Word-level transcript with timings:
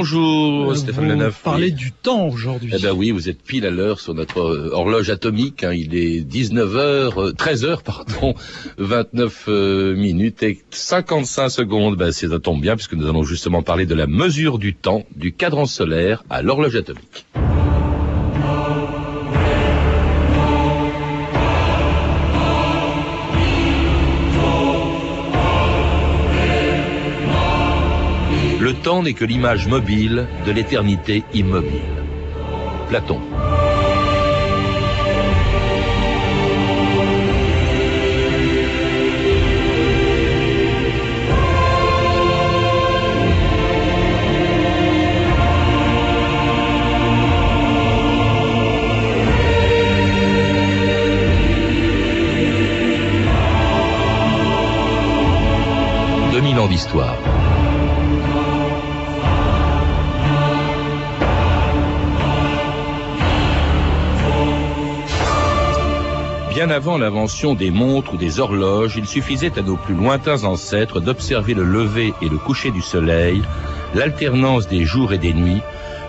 Bonjour 0.00 0.74
Stéphane 0.78 1.22
Vous 1.22 1.30
parlez 1.44 1.70
du 1.70 1.92
temps 1.92 2.26
aujourd'hui. 2.28 2.72
Eh 2.74 2.80
ben 2.80 2.92
oui, 2.92 3.10
vous 3.10 3.28
êtes 3.28 3.42
pile 3.42 3.66
à 3.66 3.70
l'heure 3.70 4.00
sur 4.00 4.14
notre 4.14 4.40
euh, 4.40 4.70
horloge 4.72 5.10
atomique. 5.10 5.62
Hein. 5.62 5.74
Il 5.74 5.94
est 5.94 6.20
19h, 6.20 7.34
13h, 7.34 7.82
pardon, 7.82 8.34
29 8.78 9.44
euh, 9.48 9.94
minutes 9.94 10.42
et 10.42 10.58
55 10.70 11.50
secondes. 11.50 11.96
Ben, 11.98 12.12
ça 12.12 12.38
tombe 12.38 12.62
bien 12.62 12.76
puisque 12.76 12.94
nous 12.94 13.06
allons 13.10 13.24
justement 13.24 13.62
parler 13.62 13.84
de 13.84 13.94
la 13.94 14.06
mesure 14.06 14.58
du 14.58 14.72
temps 14.72 15.04
du 15.14 15.34
cadran 15.34 15.66
solaire 15.66 16.24
à 16.30 16.40
l'horloge 16.40 16.76
atomique. 16.76 17.26
Temps 28.82 29.02
n'est 29.02 29.14
que 29.14 29.24
l'image 29.24 29.66
mobile 29.68 30.26
de 30.46 30.52
l'éternité 30.52 31.24
immobile. 31.34 31.80
Platon. 32.88 33.20
d'histoire. 56.68 57.16
Bien 66.60 66.68
avant 66.68 66.98
l'invention 66.98 67.54
des 67.54 67.70
montres 67.70 68.12
ou 68.12 68.16
des 68.18 68.38
horloges, 68.38 68.96
il 68.98 69.06
suffisait 69.06 69.58
à 69.58 69.62
nos 69.62 69.76
plus 69.76 69.94
lointains 69.94 70.44
ancêtres 70.44 71.00
d'observer 71.00 71.54
le 71.54 71.64
lever 71.64 72.12
et 72.20 72.28
le 72.28 72.36
coucher 72.36 72.70
du 72.70 72.82
soleil, 72.82 73.40
l'alternance 73.94 74.68
des 74.68 74.84
jours 74.84 75.14
et 75.14 75.16
des 75.16 75.32
nuits, 75.32 75.62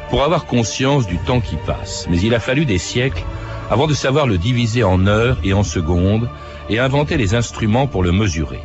pour 0.10 0.26
avoir 0.26 0.46
conscience 0.46 1.08
du 1.08 1.20
temps 1.20 1.40
qui 1.40 1.56
passe. 1.56 2.06
Mais 2.10 2.20
il 2.20 2.36
a 2.36 2.42
fallu 2.42 2.66
des 2.66 2.80
siècles 2.80 3.24
avant 3.70 3.88
de 3.88 3.94
savoir 3.94 4.28
le 4.28 4.38
diviser 4.38 4.84
en 4.84 5.08
heures 5.08 5.38
et 5.46 5.54
en 5.54 5.64
secondes 5.64 6.28
et 6.70 6.80
inventer 6.80 7.16
les 7.16 7.34
instruments 7.34 7.88
pour 7.88 8.04
le 8.04 8.12
mesurer. 8.12 8.60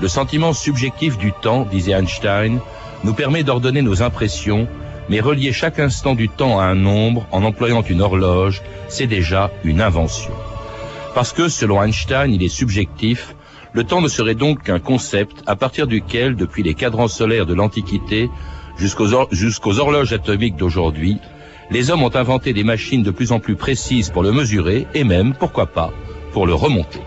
Le 0.00 0.08
sentiment 0.08 0.52
subjectif 0.52 1.16
du 1.16 1.32
temps, 1.32 1.64
disait 1.64 1.92
Einstein, 1.92 2.58
nous 3.04 3.14
permet 3.14 3.44
d'ordonner 3.44 3.82
nos 3.82 4.02
impressions, 4.02 4.66
mais 5.08 5.20
relier 5.20 5.52
chaque 5.52 5.78
instant 5.78 6.16
du 6.16 6.28
temps 6.28 6.58
à 6.58 6.64
un 6.64 6.74
nombre 6.74 7.24
en 7.30 7.44
employant 7.44 7.82
une 7.82 8.02
horloge, 8.02 8.62
c'est 8.88 9.06
déjà 9.06 9.52
une 9.62 9.80
invention. 9.80 10.32
Parce 11.14 11.32
que, 11.32 11.48
selon 11.48 11.82
Einstein, 11.82 12.32
il 12.32 12.42
est 12.42 12.48
subjectif, 12.48 13.34
le 13.72 13.84
temps 13.84 14.00
ne 14.00 14.08
serait 14.08 14.34
donc 14.34 14.62
qu'un 14.64 14.78
concept 14.78 15.42
à 15.46 15.56
partir 15.56 15.86
duquel, 15.86 16.36
depuis 16.36 16.62
les 16.62 16.74
cadrans 16.74 17.08
solaires 17.08 17.46
de 17.46 17.54
l'Antiquité 17.54 18.30
jusqu'aux 18.78 19.78
horloges 19.78 20.12
atomiques 20.12 20.56
d'aujourd'hui, 20.56 21.18
les 21.70 21.90
hommes 21.90 22.02
ont 22.02 22.14
inventé 22.14 22.52
des 22.52 22.64
machines 22.64 23.02
de 23.02 23.10
plus 23.10 23.32
en 23.32 23.38
plus 23.38 23.54
précises 23.54 24.10
pour 24.10 24.22
le 24.22 24.32
mesurer 24.32 24.86
et 24.94 25.04
même, 25.04 25.34
pourquoi 25.34 25.66
pas, 25.66 25.92
pour 26.32 26.46
le 26.46 26.54
remonter. 26.54 27.00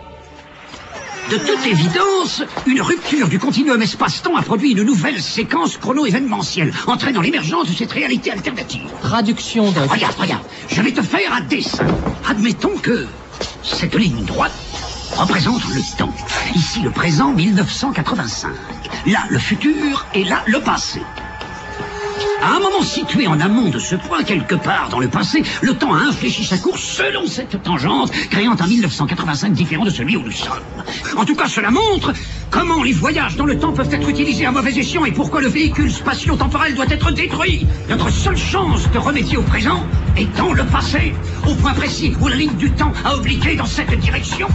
De 1.32 1.38
toute 1.38 1.66
évidence, 1.66 2.44
une 2.68 2.82
rupture 2.82 3.30
du 3.30 3.40
continuum 3.40 3.82
espace-temps 3.82 4.36
a 4.36 4.42
produit 4.42 4.74
une 4.74 4.84
nouvelle 4.84 5.22
séquence 5.22 5.78
chrono-événementielle, 5.78 6.74
entraînant 6.86 7.22
l'émergence 7.22 7.70
de 7.70 7.74
cette 7.74 7.94
réalité 7.94 8.32
alternative. 8.32 8.90
Traduction 9.02 9.72
de... 9.72 9.80
Regarde, 9.80 10.16
regarde, 10.20 10.44
je 10.68 10.82
vais 10.82 10.92
te 10.92 11.02
faire 11.02 11.34
un 11.34 11.42
dessin. 11.42 11.86
Admettons 12.30 12.78
que 12.78 13.08
cette 13.62 13.96
ligne 13.96 14.24
droite 14.26 14.54
représente 15.16 15.64
le 15.74 15.82
temps. 15.98 16.14
Ici 16.56 16.82
le 16.82 16.92
présent 16.92 17.32
1985. 17.32 18.52
Là 19.08 19.20
le 19.30 19.40
futur 19.40 20.06
et 20.14 20.24
là 20.24 20.44
le 20.48 20.60
passé. 20.60 21.02
À 22.42 22.56
un 22.56 22.60
moment 22.60 22.82
situé 22.82 23.26
en 23.26 23.40
amont 23.40 23.70
de 23.70 23.80
ce 23.80 23.96
point, 23.96 24.22
quelque 24.24 24.56
part 24.56 24.90
dans 24.90 25.00
le 25.00 25.08
passé, 25.08 25.44
le 25.62 25.78
temps 25.78 25.94
a 25.94 26.00
infléchi 26.00 26.44
sa 26.44 26.58
course 26.58 26.84
selon 26.84 27.26
cette 27.26 27.64
tangente, 27.64 28.12
créant 28.30 28.58
un 28.60 28.68
1985 28.68 29.54
différent 29.54 29.86
de 29.86 29.90
celui 29.90 30.18
où 30.18 30.24
nous 30.24 30.32
sommes. 30.32 30.60
En 31.16 31.24
tout 31.24 31.36
cas, 31.36 31.48
cela 31.48 31.72
montre 31.72 32.12
comment 32.54 32.84
les 32.84 32.94
voyages 32.94 33.36
dans 33.36 33.46
le 33.46 33.58
temps 33.58 33.74
peuvent 33.74 33.92
être 33.92 34.08
utilisés 34.08 34.46
à 34.46 34.52
mauvais 34.52 34.78
escient 34.78 35.06
et 35.06 35.12
pourquoi 35.12 35.42
le 35.42 35.48
véhicule 35.48 35.92
spatio-temporel 35.92 36.76
doit 36.76 36.86
être 36.88 37.12
détruit? 37.12 37.66
Notre 37.90 38.12
seule 38.12 38.38
chance 38.38 38.90
de 38.92 39.00
remédier 39.00 39.38
au 39.38 39.42
présent 39.42 39.84
est 40.16 40.32
dans 40.38 40.54
le 40.54 40.64
passé, 40.66 41.14
au 41.48 41.56
point 41.56 41.74
précis 41.74 42.16
où 42.22 42.28
la 42.28 42.36
ligne 42.36 42.56
du 42.56 42.70
temps 42.72 42.94
a 43.04 43.16
obliqué 43.16 43.56
dans 43.56 43.66
cette 43.66 44.00
direction. 44.00 44.48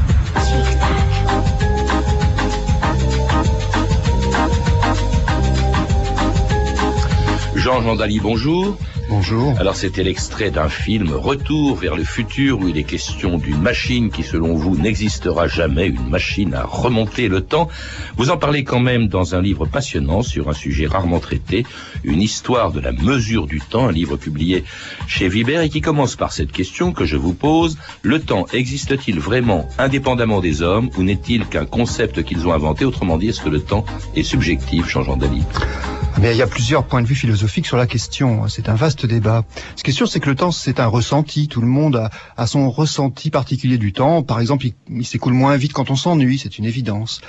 Jean-Jean 7.57 7.97
Dali, 7.97 8.21
bonjour. 8.21 8.77
Bonjour. 9.09 9.59
Alors 9.59 9.75
c'était 9.75 10.03
l'extrait 10.03 10.51
d'un 10.51 10.69
film 10.69 11.11
Retour 11.13 11.77
vers 11.77 11.97
le 11.97 12.05
futur 12.05 12.59
où 12.59 12.69
il 12.69 12.77
est 12.77 12.85
question 12.85 13.39
d'une 13.39 13.61
machine 13.61 14.11
qui 14.11 14.23
selon 14.23 14.55
vous 14.55 14.77
n'existera 14.77 15.49
jamais, 15.49 15.87
une 15.87 16.11
machine 16.11 16.53
à 16.53 16.65
remonter 16.65 17.29
le 17.29 17.41
temps. 17.41 17.69
Vous 18.19 18.29
en 18.29 18.37
parlez 18.37 18.65
quand 18.65 18.81
même 18.81 19.09
dans 19.09 19.35
un 19.35 19.41
livre 19.41 19.65
passionnant 19.65 20.21
sur 20.23 20.51
un 20.51 20.53
sujet 20.53 20.87
rarement 20.87 21.21
traité, 21.21 21.65
une 22.05 22.21
histoire 22.21 22.71
de 22.71 22.81
la 22.81 22.93
mesure 22.93 23.47
du 23.47 23.61
temps, 23.61 23.89
un 23.89 23.93
livre 23.93 24.17
publié 24.17 24.65
chez 25.07 25.31
Viber 25.31 25.63
et 25.63 25.71
qui 25.71 25.81
commence 25.81 26.15
par 26.15 26.33
cette 26.33 26.53
question 26.53 26.93
que 26.93 27.07
je 27.07 27.17
vous 27.17 27.35
pose. 27.35 27.79
Le 28.03 28.21
temps 28.21 28.45
existe-t-il 28.53 29.21
vraiment 29.21 29.67
indépendamment 29.79 30.41
des 30.41 30.61
hommes 30.61 30.91
ou 30.99 31.03
n'est-il 31.03 31.47
qu'un 31.47 31.65
concept 31.65 32.25
qu'ils 32.25 32.47
ont 32.47 32.53
inventé? 32.53 32.85
Autrement 32.85 33.17
dit, 33.17 33.29
est-ce 33.29 33.41
que 33.41 33.49
le 33.49 33.61
temps 33.61 33.87
est 34.17 34.23
subjectif, 34.23 34.87
Jean-Jean 34.87 35.17
Dali 35.17 35.43
mais 36.21 36.35
il 36.35 36.39
y 36.39 36.43
a 36.43 36.49
plusieurs 36.49 36.85
points 36.85 37.01
de 37.01 37.07
vue 37.07 37.15
philosophiques 37.15 37.67
sur 37.67 37.77
la 37.77 37.87
question. 37.87 38.49
C'est 38.49 38.69
un 38.69 38.75
vaste 38.75 38.98
débat. 39.07 39.45
Ce 39.77 39.83
qui 39.83 39.91
est 39.91 39.95
sûr, 39.95 40.09
c'est 40.09 40.21
que 40.21 40.29
le 40.29 40.37
temps, 40.37 40.51
c'est 40.51 40.81
un 40.81 40.87
ressenti. 40.87 41.49
Tout 41.49 41.61
le 41.61 41.67
monde 41.67 42.09
a, 42.37 42.47
son 42.47 42.71
ressenti 42.71 43.31
particulier 43.31 43.79
du 43.79 43.93
temps. 43.93 44.23
Par 44.23 44.41
exemple, 44.41 44.67
il, 44.89 45.05
s'écoule 45.05 45.33
moins 45.33 45.57
vite 45.57 45.73
quand 45.73 45.91
on 45.91 45.97
s'ennuie, 45.97 46.39
c'est 46.39 46.59
une 46.59 46.65
évidence. 46.65 47.21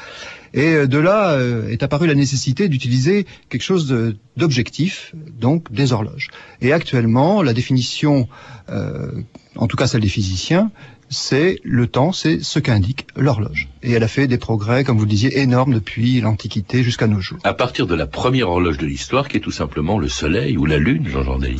Et 0.53 0.73
euh, 0.73 0.87
de 0.87 0.97
là 0.97 1.31
euh, 1.33 1.69
est 1.69 1.83
apparue 1.83 2.07
la 2.07 2.15
nécessité 2.15 2.69
d'utiliser 2.69 3.25
quelque 3.49 3.61
chose 3.61 3.93
d'objectif, 4.35 5.13
donc 5.39 5.71
des 5.71 5.93
horloges. 5.93 6.29
Et 6.61 6.73
actuellement, 6.73 7.43
la 7.43 7.53
définition, 7.53 8.27
euh, 8.69 9.11
en 9.59 9.67
tout 9.67 9.75
cas 9.75 9.87
celle 9.87 10.01
des 10.01 10.07
physiciens, 10.07 10.71
c'est 11.09 11.59
le 11.63 11.87
temps, 11.87 12.11
c'est 12.11 12.41
ce 12.41 12.59
qu'indique 12.59 13.07
l'horloge. 13.15 13.67
Et 13.83 13.91
elle 13.91 14.03
a 14.03 14.07
fait 14.07 14.27
des 14.27 14.37
progrès, 14.37 14.83
comme 14.83 14.97
vous 14.97 15.03
le 15.03 15.09
disiez, 15.09 15.39
énormes 15.39 15.73
depuis 15.73 16.21
l'Antiquité 16.21 16.83
jusqu'à 16.83 17.07
nos 17.07 17.19
jours. 17.19 17.39
À 17.43 17.53
partir 17.53 17.85
de 17.85 17.95
la 17.95 18.07
première 18.07 18.49
horloge 18.49 18.77
de 18.77 18.85
l'histoire, 18.85 19.27
qui 19.27 19.37
est 19.37 19.41
tout 19.41 19.51
simplement 19.51 19.99
le 19.99 20.07
Soleil 20.07 20.57
ou 20.57 20.65
la 20.65 20.77
Lune, 20.77 21.07
Jean 21.07 21.23
Jourdain. 21.23 21.55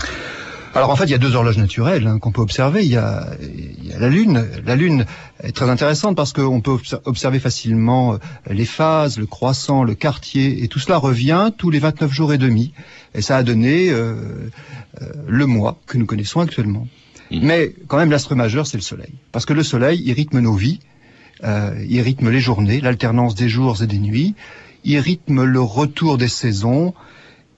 Alors 0.76 0.92
en 0.92 0.96
fait, 0.96 1.06
il 1.06 1.12
y 1.12 1.16
a 1.16 1.18
deux 1.18 1.36
horloges 1.36 1.58
naturelles 1.58 2.06
hein, 2.06 2.20
qu'on 2.20 2.32
peut 2.32 2.42
observer. 2.42 2.86
Il 2.86 2.92
y, 2.92 2.96
a, 2.96 3.26
la 3.98 4.08
Lune. 4.08 4.48
La 4.66 4.76
Lune 4.76 5.06
est 5.42 5.52
très 5.52 5.70
intéressante 5.70 6.16
parce 6.16 6.32
qu'on 6.32 6.62
peut 6.62 6.78
observer 7.06 7.40
facilement 7.40 8.14
euh, 8.14 8.18
les 8.50 8.66
phases, 8.66 9.18
le 9.18 9.26
croissant, 9.26 9.84
le 9.84 9.96
quartier, 9.96 10.64
et 10.64 10.68
tout 10.68 10.80
cela 10.80 10.98
revient 10.98 11.52
tous 11.58 11.72
les 11.72 11.80
29 11.80 12.12
jours 12.14 12.34
et 12.34 12.38
demi. 12.38 12.72
Et 13.16 13.22
ça 13.22 13.38
a 13.38 13.44
donné 13.44 13.90
euh, 13.90 14.14
euh, 15.02 15.06
le 15.28 15.46
mois 15.48 15.80
que 15.88 15.98
nous 15.98 16.06
connaissons 16.06 16.40
actuellement. 16.40 16.88
Mm. 17.32 17.40
Mais 17.42 17.76
quand 17.88 17.98
même, 17.98 18.12
l'astre 18.12 18.36
majeur, 18.36 18.68
c'est 18.68 18.78
le 18.78 18.84
Soleil. 18.84 19.14
Parce 19.32 19.46
que 19.46 19.54
le 19.54 19.64
Soleil, 19.64 20.02
il 20.06 20.14
rythme 20.14 20.40
nos 20.40 20.54
vies, 20.54 20.80
euh, 21.44 21.74
il 21.88 22.02
rythme 22.02 22.30
les 22.30 22.40
journées, 22.40 22.82
l'alternance 22.82 23.36
des 23.36 23.50
jours 23.50 23.82
et 23.82 23.88
des 23.88 24.00
nuits, 24.00 24.36
il 24.84 25.00
rythme 25.00 25.44
le 25.44 25.62
retour 25.62 26.18
des 26.18 26.28
saisons 26.28 26.94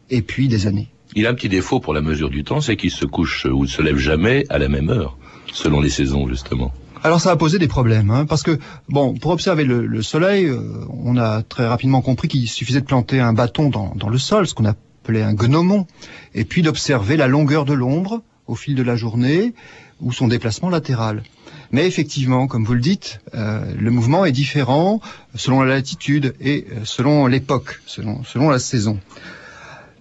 et 0.09 0.21
puis 0.21 0.47
des 0.47 0.67
années. 0.67 0.89
Il 1.15 1.27
a 1.27 1.29
un 1.29 1.33
petit 1.33 1.49
défaut 1.49 1.79
pour 1.79 1.93
la 1.93 2.01
mesure 2.01 2.29
du 2.29 2.43
temps, 2.43 2.61
c'est 2.61 2.77
qu'il 2.77 2.91
se 2.91 3.05
couche 3.05 3.45
ou 3.45 3.65
se 3.65 3.81
lève 3.81 3.97
jamais 3.97 4.45
à 4.49 4.57
la 4.59 4.69
même 4.69 4.89
heure, 4.89 5.17
selon 5.51 5.81
les 5.81 5.89
saisons, 5.89 6.27
justement. 6.27 6.71
Alors 7.03 7.19
ça 7.19 7.31
a 7.31 7.35
posé 7.35 7.57
des 7.57 7.67
problèmes, 7.67 8.11
hein, 8.11 8.25
parce 8.25 8.43
que 8.43 8.59
bon, 8.87 9.15
pour 9.15 9.31
observer 9.31 9.63
le, 9.63 10.01
soleil, 10.03 10.45
euh, 10.45 10.85
on 11.03 11.17
a 11.17 11.41
très 11.41 11.65
rapidement 11.65 12.01
compris 12.01 12.27
qu'il 12.27 12.47
suffisait 12.47 12.81
de 12.81 12.85
planter 12.85 13.19
un 13.19 13.33
bâton 13.33 13.69
dans, 13.69 13.93
dans 13.95 14.09
le 14.09 14.19
sol, 14.19 14.47
ce 14.47 14.53
qu'on 14.53 14.65
appelait 14.65 15.23
un 15.23 15.33
gnomon, 15.33 15.87
et 16.35 16.45
puis 16.45 16.61
d'observer 16.61 17.17
la 17.17 17.27
longueur 17.27 17.65
de 17.65 17.73
l'ombre 17.73 18.21
au 18.51 18.55
fil 18.55 18.75
de 18.75 18.83
la 18.83 18.97
journée 18.97 19.53
ou 20.01 20.11
son 20.11 20.27
déplacement 20.27 20.69
latéral. 20.69 21.23
Mais 21.71 21.87
effectivement, 21.87 22.47
comme 22.47 22.65
vous 22.65 22.73
le 22.73 22.81
dites, 22.81 23.21
euh, 23.33 23.63
le 23.79 23.91
mouvement 23.91 24.25
est 24.25 24.33
différent 24.33 24.99
selon 25.35 25.61
la 25.61 25.75
latitude 25.75 26.35
et 26.41 26.65
euh, 26.69 26.81
selon 26.83 27.27
l'époque, 27.27 27.81
selon, 27.85 28.25
selon 28.25 28.49
la 28.49 28.59
saison. 28.59 28.99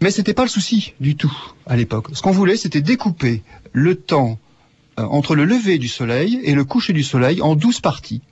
Mais 0.00 0.10
c'était 0.10 0.34
pas 0.34 0.42
le 0.42 0.48
souci 0.48 0.94
du 0.98 1.14
tout 1.14 1.32
à 1.66 1.76
l'époque. 1.76 2.08
Ce 2.12 2.22
qu'on 2.22 2.32
voulait, 2.32 2.56
c'était 2.56 2.80
découper 2.80 3.42
le 3.72 3.94
temps 3.94 4.38
euh, 4.98 5.04
entre 5.04 5.36
le 5.36 5.44
lever 5.44 5.78
du 5.78 5.88
soleil 5.88 6.40
et 6.42 6.54
le 6.54 6.64
coucher 6.64 6.92
du 6.92 7.04
soleil 7.04 7.40
en 7.42 7.54
douze 7.54 7.80
parties 7.80 8.22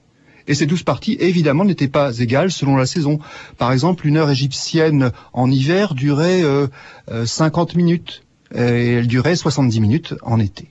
Et 0.48 0.54
ces 0.54 0.66
douze 0.66 0.82
parties, 0.82 1.16
évidemment, 1.20 1.64
n'étaient 1.64 1.86
pas 1.86 2.18
égales 2.18 2.50
selon 2.50 2.74
la 2.76 2.86
saison. 2.86 3.20
Par 3.56 3.70
exemple, 3.70 4.04
une 4.08 4.16
heure 4.16 4.30
égyptienne 4.30 5.12
en 5.32 5.48
hiver 5.48 5.94
durait 5.94 6.42
euh, 6.42 6.66
50 7.24 7.76
minutes 7.76 8.22
et 8.54 8.92
elle 8.94 9.06
durait 9.06 9.36
70 9.36 9.80
minutes 9.80 10.14
en 10.22 10.40
été. 10.40 10.68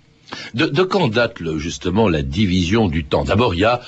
De, 0.54 0.66
de 0.66 0.84
quand 0.84 1.08
date 1.08 1.40
le, 1.40 1.58
justement 1.58 2.10
la 2.10 2.22
division 2.22 2.88
du 2.88 3.06
temps? 3.06 3.24
D'abord, 3.24 3.56
il 3.56 3.62
y 3.62 3.66
a 3.66 3.82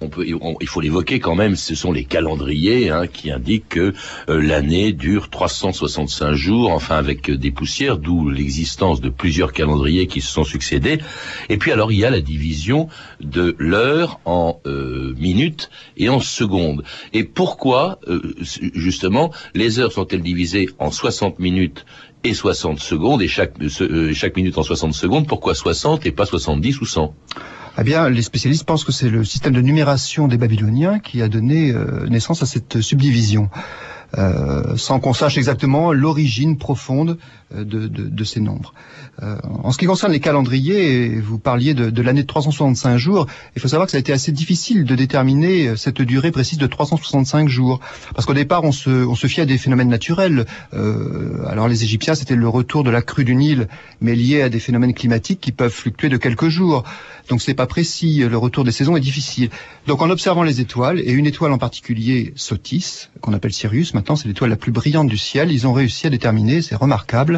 on 0.00 0.08
peut, 0.08 0.26
il 0.26 0.68
faut 0.68 0.80
l'évoquer 0.80 1.20
quand 1.20 1.34
même, 1.34 1.54
ce 1.54 1.74
sont 1.74 1.92
les 1.92 2.04
calendriers 2.04 2.90
hein, 2.90 3.06
qui 3.06 3.30
indiquent 3.30 3.68
que 3.68 3.94
euh, 4.28 4.40
l'année 4.40 4.92
dure 4.92 5.30
365 5.30 6.32
jours, 6.32 6.72
enfin 6.72 6.96
avec 6.96 7.30
des 7.30 7.50
poussières, 7.50 7.98
d'où 7.98 8.28
l'existence 8.28 9.00
de 9.00 9.08
plusieurs 9.08 9.52
calendriers 9.52 10.06
qui 10.06 10.20
se 10.20 10.32
sont 10.32 10.44
succédés. 10.44 10.98
Et 11.48 11.58
puis 11.58 11.70
alors 11.70 11.92
il 11.92 11.98
y 11.98 12.04
a 12.04 12.10
la 12.10 12.20
division 12.20 12.88
de 13.20 13.54
l'heure 13.58 14.20
en 14.24 14.60
euh, 14.66 15.14
minutes 15.16 15.70
et 15.96 16.08
en 16.08 16.20
secondes. 16.20 16.82
Et 17.12 17.22
pourquoi 17.22 18.00
euh, 18.08 18.34
justement 18.40 19.32
les 19.54 19.78
heures 19.78 19.92
sont-elles 19.92 20.22
divisées 20.22 20.68
en 20.78 20.90
60 20.90 21.38
minutes 21.38 21.84
et 22.24 22.34
60 22.34 22.80
secondes 22.80 23.22
et 23.22 23.28
chaque, 23.28 23.54
chaque 24.12 24.36
minute 24.36 24.58
en 24.58 24.62
60 24.62 24.92
secondes 24.92 25.26
Pourquoi 25.26 25.54
60 25.54 26.06
et 26.06 26.12
pas 26.12 26.26
70 26.26 26.80
ou 26.80 26.86
100 26.86 27.14
eh 27.80 27.84
bien, 27.84 28.10
les 28.10 28.22
spécialistes 28.22 28.64
pensent 28.64 28.82
que 28.82 28.90
c'est 28.90 29.08
le 29.08 29.22
système 29.22 29.52
de 29.52 29.60
numération 29.60 30.26
des 30.26 30.36
Babyloniens 30.36 30.98
qui 30.98 31.22
a 31.22 31.28
donné 31.28 31.70
euh, 31.70 32.08
naissance 32.08 32.42
à 32.42 32.46
cette 32.46 32.80
subdivision. 32.80 33.50
Euh, 34.16 34.76
sans 34.76 35.00
qu'on 35.00 35.12
sache 35.12 35.36
exactement 35.36 35.92
l'origine 35.92 36.56
profonde 36.56 37.18
euh, 37.54 37.64
de, 37.64 38.24
ces 38.24 38.40
nombres. 38.40 38.74
Euh, 39.22 39.36
en 39.42 39.72
ce 39.72 39.78
qui 39.78 39.86
concerne 39.86 40.12
les 40.12 40.20
calendriers, 40.20 41.18
vous 41.20 41.38
parliez 41.38 41.72
de, 41.72 42.02
l'année 42.02 42.22
de 42.22 42.26
365 42.26 42.96
jours, 42.98 43.26
il 43.56 43.62
faut 43.62 43.68
savoir 43.68 43.86
que 43.86 43.92
ça 43.92 43.96
a 43.96 44.00
été 44.00 44.12
assez 44.12 44.32
difficile 44.32 44.84
de 44.84 44.94
déterminer 44.94 45.76
cette 45.76 46.02
durée 46.02 46.30
précise 46.30 46.58
de 46.58 46.66
365 46.66 47.48
jours, 47.48 47.80
parce 48.14 48.26
qu'au 48.26 48.34
départ 48.34 48.64
on 48.64 48.72
se, 48.72 48.90
on 48.90 49.14
se 49.14 49.26
fiait 49.26 49.44
à 49.44 49.46
des 49.46 49.56
phénomènes 49.56 49.88
naturels. 49.88 50.44
alors 50.72 51.68
les 51.68 51.84
Égyptiens 51.84 52.14
c'était 52.14 52.36
le 52.36 52.48
retour 52.48 52.84
de 52.84 52.90
la 52.90 53.00
crue 53.00 53.24
du 53.24 53.34
Nil, 53.34 53.68
mais 54.00 54.14
lié 54.14 54.42
à 54.42 54.48
des 54.48 54.60
phénomènes 54.60 54.92
climatiques 54.92 55.40
qui 55.40 55.52
peuvent 55.52 55.72
fluctuer 55.72 56.08
de 56.10 56.18
quelques 56.18 56.48
jours. 56.48 56.84
Donc 57.28 57.42
c'est 57.42 57.54
pas 57.54 57.66
précis, 57.66 58.24
le 58.28 58.38
retour 58.38 58.64
des 58.64 58.72
saisons 58.72 58.96
est 58.96 59.00
difficile. 59.00 59.50
Donc 59.86 60.02
en 60.02 60.10
observant 60.10 60.42
les 60.42 60.60
étoiles, 60.60 61.00
et 61.00 61.12
une 61.12 61.26
étoile 61.26 61.52
en 61.52 61.58
particulier, 61.58 62.32
Sotis, 62.36 63.08
qu'on 63.20 63.32
appelle 63.32 63.52
Sirius, 63.52 63.94
maintenant 63.94 64.16
c'est 64.16 64.28
l'étoile 64.28 64.50
la 64.50 64.56
plus 64.56 64.72
brillante 64.72 65.08
du 65.08 65.18
ciel, 65.18 65.52
ils 65.52 65.66
ont 65.66 65.72
réussi 65.72 66.06
à 66.06 66.10
déterminer, 66.10 66.62
c'est 66.62 66.74
remarquable, 66.74 67.37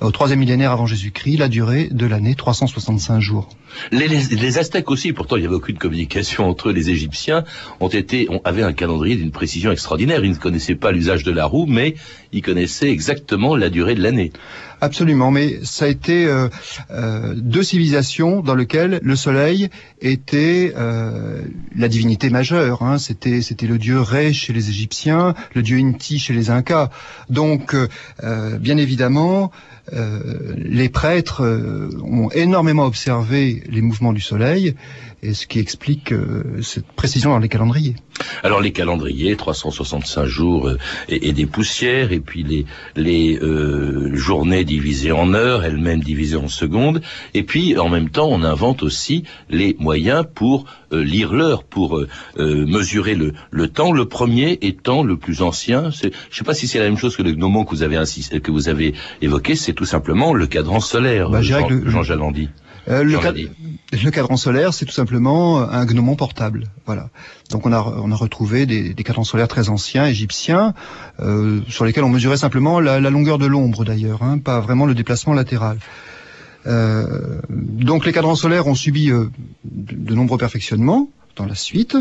au 0.00 0.10
troisième 0.10 0.40
millénaire 0.40 0.72
avant 0.72 0.86
Jésus-Christ, 0.86 1.36
la 1.38 1.48
durée 1.48 1.88
de 1.90 2.06
l'année 2.06 2.34
365 2.34 3.20
jours. 3.20 3.48
Les, 3.90 4.06
les, 4.06 4.58
Aztèques 4.58 4.90
aussi, 4.90 5.12
pourtant 5.12 5.36
il 5.36 5.40
n'y 5.40 5.46
avait 5.46 5.56
aucune 5.56 5.78
communication 5.78 6.48
entre 6.48 6.68
eux, 6.68 6.72
les 6.72 6.90
Égyptiens 6.90 7.44
ont 7.80 7.88
été, 7.88 8.28
ont, 8.30 8.40
avaient 8.44 8.62
un 8.62 8.72
calendrier 8.72 9.16
d'une 9.16 9.32
précision 9.32 9.72
extraordinaire. 9.72 10.24
Ils 10.24 10.30
ne 10.30 10.36
connaissaient 10.36 10.76
pas 10.76 10.92
l'usage 10.92 11.24
de 11.24 11.32
la 11.32 11.44
roue, 11.46 11.66
mais 11.66 11.94
ils 12.32 12.42
connaissaient 12.42 12.90
exactement 12.90 13.56
la 13.56 13.70
durée 13.70 13.94
de 13.94 14.02
l'année. 14.02 14.32
Absolument, 14.80 15.30
mais 15.30 15.60
ça 15.62 15.86
a 15.86 15.88
été 15.88 16.26
euh, 16.26 16.48
euh, 16.90 17.34
deux 17.36 17.62
civilisations 17.62 18.42
dans 18.42 18.54
lesquelles 18.54 19.00
le 19.02 19.16
Soleil 19.16 19.70
était 20.00 20.74
euh, 20.76 21.40
la 21.74 21.88
divinité 21.88 22.28
majeure. 22.28 22.82
Hein. 22.82 22.98
C'était 22.98 23.40
c'était 23.40 23.66
le 23.66 23.78
dieu 23.78 24.00
Ré 24.00 24.32
chez 24.32 24.52
les 24.52 24.68
Égyptiens, 24.68 25.34
le 25.54 25.62
dieu 25.62 25.78
Inti 25.78 26.18
chez 26.18 26.34
les 26.34 26.50
Incas. 26.50 26.90
Donc, 27.30 27.74
bien 28.60 28.76
évidemment, 28.76 29.50
les 29.92 30.88
prêtres 30.88 31.42
ont 32.02 32.30
énormément 32.30 32.86
observé 32.86 33.62
les 33.68 33.82
mouvements 33.82 34.12
du 34.12 34.20
Soleil 34.20 34.74
et 35.24 35.32
ce 35.32 35.46
qui 35.46 35.58
explique 35.58 36.12
euh, 36.12 36.60
cette 36.62 36.86
précision 36.86 37.30
dans 37.30 37.38
les 37.38 37.48
calendriers. 37.48 37.96
Alors 38.42 38.60
les 38.60 38.72
calendriers, 38.72 39.36
365 39.36 40.26
jours 40.26 40.68
euh, 40.68 40.78
et, 41.08 41.32
des 41.32 41.46
poussières, 41.46 42.12
et 42.12 42.20
puis 42.20 42.42
les, 42.42 42.66
les 42.94 43.38
euh, 43.38 44.14
journées 44.14 44.64
divisées 44.64 45.12
en 45.12 45.32
heures, 45.32 45.64
elles-mêmes 45.64 46.02
divisées 46.02 46.36
en 46.36 46.48
secondes, 46.48 47.00
et 47.32 47.42
puis 47.42 47.78
en 47.78 47.88
même 47.88 48.10
temps 48.10 48.28
on 48.28 48.42
invente 48.42 48.82
aussi 48.82 49.24
les 49.48 49.76
moyens 49.78 50.24
pour 50.32 50.66
lire 50.92 51.32
l'heure, 51.32 51.64
pour 51.64 52.00
mesurer 52.38 53.16
le, 53.16 53.32
le, 53.50 53.66
temps. 53.66 53.90
Le 53.90 54.06
premier 54.06 54.58
étant 54.62 55.02
le 55.02 55.16
plus 55.16 55.42
ancien. 55.42 55.90
Je 55.90 56.06
ne 56.06 56.12
sais 56.30 56.44
pas 56.44 56.54
si 56.54 56.68
c'est 56.68 56.78
la 56.78 56.84
même 56.84 56.98
chose 56.98 57.16
que 57.16 57.22
le 57.22 57.32
gnomon 57.32 57.64
que 57.64 57.70
vous 57.70 57.82
avez 57.82 57.96
que 57.96 58.50
vous 58.52 58.68
avez 58.68 58.94
évoqué, 59.20 59.56
c'est 59.56 59.72
tout 59.72 59.86
simplement 59.86 60.34
le 60.34 60.46
cadran 60.46 60.78
solaire. 60.78 61.30
Bah, 61.30 61.42
Jean, 61.42 61.68
Jean 61.86 62.04
Jalandi. 62.04 62.48
Euh, 62.88 63.02
le, 63.02 64.10
cadran 64.10 64.36
solaire, 64.36 64.74
c'est 64.74 64.84
tout 64.84 64.92
simplement 64.92 65.60
un 65.62 65.84
gnomon 65.86 66.16
portable. 66.16 66.64
Voilà. 66.86 67.08
Donc 67.50 67.66
on 67.66 67.72
a, 67.72 67.80
on 67.80 68.10
a 68.12 68.14
retrouvé 68.14 68.66
des, 68.66 68.92
des 68.92 69.04
cadrans 69.04 69.24
solaires 69.24 69.48
très 69.48 69.68
anciens, 69.68 70.06
égyptiens, 70.06 70.74
euh, 71.20 71.60
sur 71.68 71.84
lesquels 71.84 72.04
on 72.04 72.10
mesurait 72.10 72.36
simplement 72.36 72.80
la, 72.80 72.98
longueur 73.00 73.38
de 73.38 73.46
l'ombre 73.46 73.84
d'ailleurs, 73.84 74.22
hein, 74.22 74.38
pas 74.38 74.60
vraiment 74.60 74.86
le 74.86 74.94
déplacement 74.94 75.32
latéral. 75.34 75.78
Euh, 76.66 77.40
donc 77.48 78.06
les 78.06 78.12
cadrans 78.12 78.36
solaires 78.36 78.66
ont 78.66 78.74
subi 78.74 79.08
de, 79.08 79.30
de 79.64 80.14
nombreux 80.14 80.38
perfectionnements 80.38 81.08
dans 81.36 81.46
la 81.46 81.54
suite. 81.54 81.96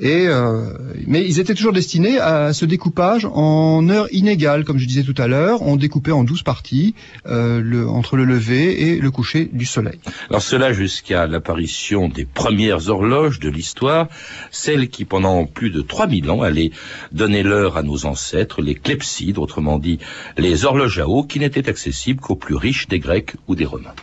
Et 0.00 0.26
euh, 0.28 0.70
mais 1.06 1.24
ils 1.24 1.40
étaient 1.40 1.54
toujours 1.54 1.72
destinés 1.72 2.18
à 2.18 2.52
ce 2.52 2.64
découpage 2.64 3.24
en 3.24 3.88
heures 3.88 4.08
inégales, 4.12 4.64
comme 4.64 4.78
je 4.78 4.86
disais 4.86 5.02
tout 5.02 5.14
à 5.20 5.26
l'heure. 5.26 5.62
On 5.62 5.76
découpait 5.76 6.12
en 6.12 6.24
douze 6.24 6.42
parties 6.42 6.94
euh, 7.26 7.60
le, 7.60 7.88
entre 7.88 8.16
le 8.16 8.24
lever 8.24 8.88
et 8.88 9.00
le 9.00 9.10
coucher 9.10 9.48
du 9.52 9.64
soleil. 9.64 9.98
Alors 10.30 10.42
cela 10.42 10.72
jusqu'à 10.72 11.26
l'apparition 11.26 12.08
des 12.08 12.24
premières 12.24 12.88
horloges 12.88 13.40
de 13.40 13.48
l'histoire, 13.48 14.08
celles 14.50 14.88
qui 14.88 15.04
pendant 15.04 15.46
plus 15.46 15.70
de 15.70 15.80
3000 15.80 16.30
ans 16.30 16.42
allaient 16.42 16.70
donner 17.12 17.42
l'heure 17.42 17.76
à 17.76 17.82
nos 17.82 18.06
ancêtres, 18.06 18.62
les 18.62 18.74
clepsydes, 18.74 19.38
autrement 19.38 19.78
dit 19.78 19.98
les 20.36 20.64
horloges 20.64 20.98
à 20.98 21.08
eau, 21.08 21.24
qui 21.24 21.40
n'étaient 21.40 21.68
accessibles 21.68 22.20
qu'aux 22.20 22.36
plus 22.36 22.56
riches 22.56 22.88
des 22.88 22.98
Grecs 22.98 23.34
ou 23.46 23.54
des 23.54 23.64
Romains. 23.64 23.94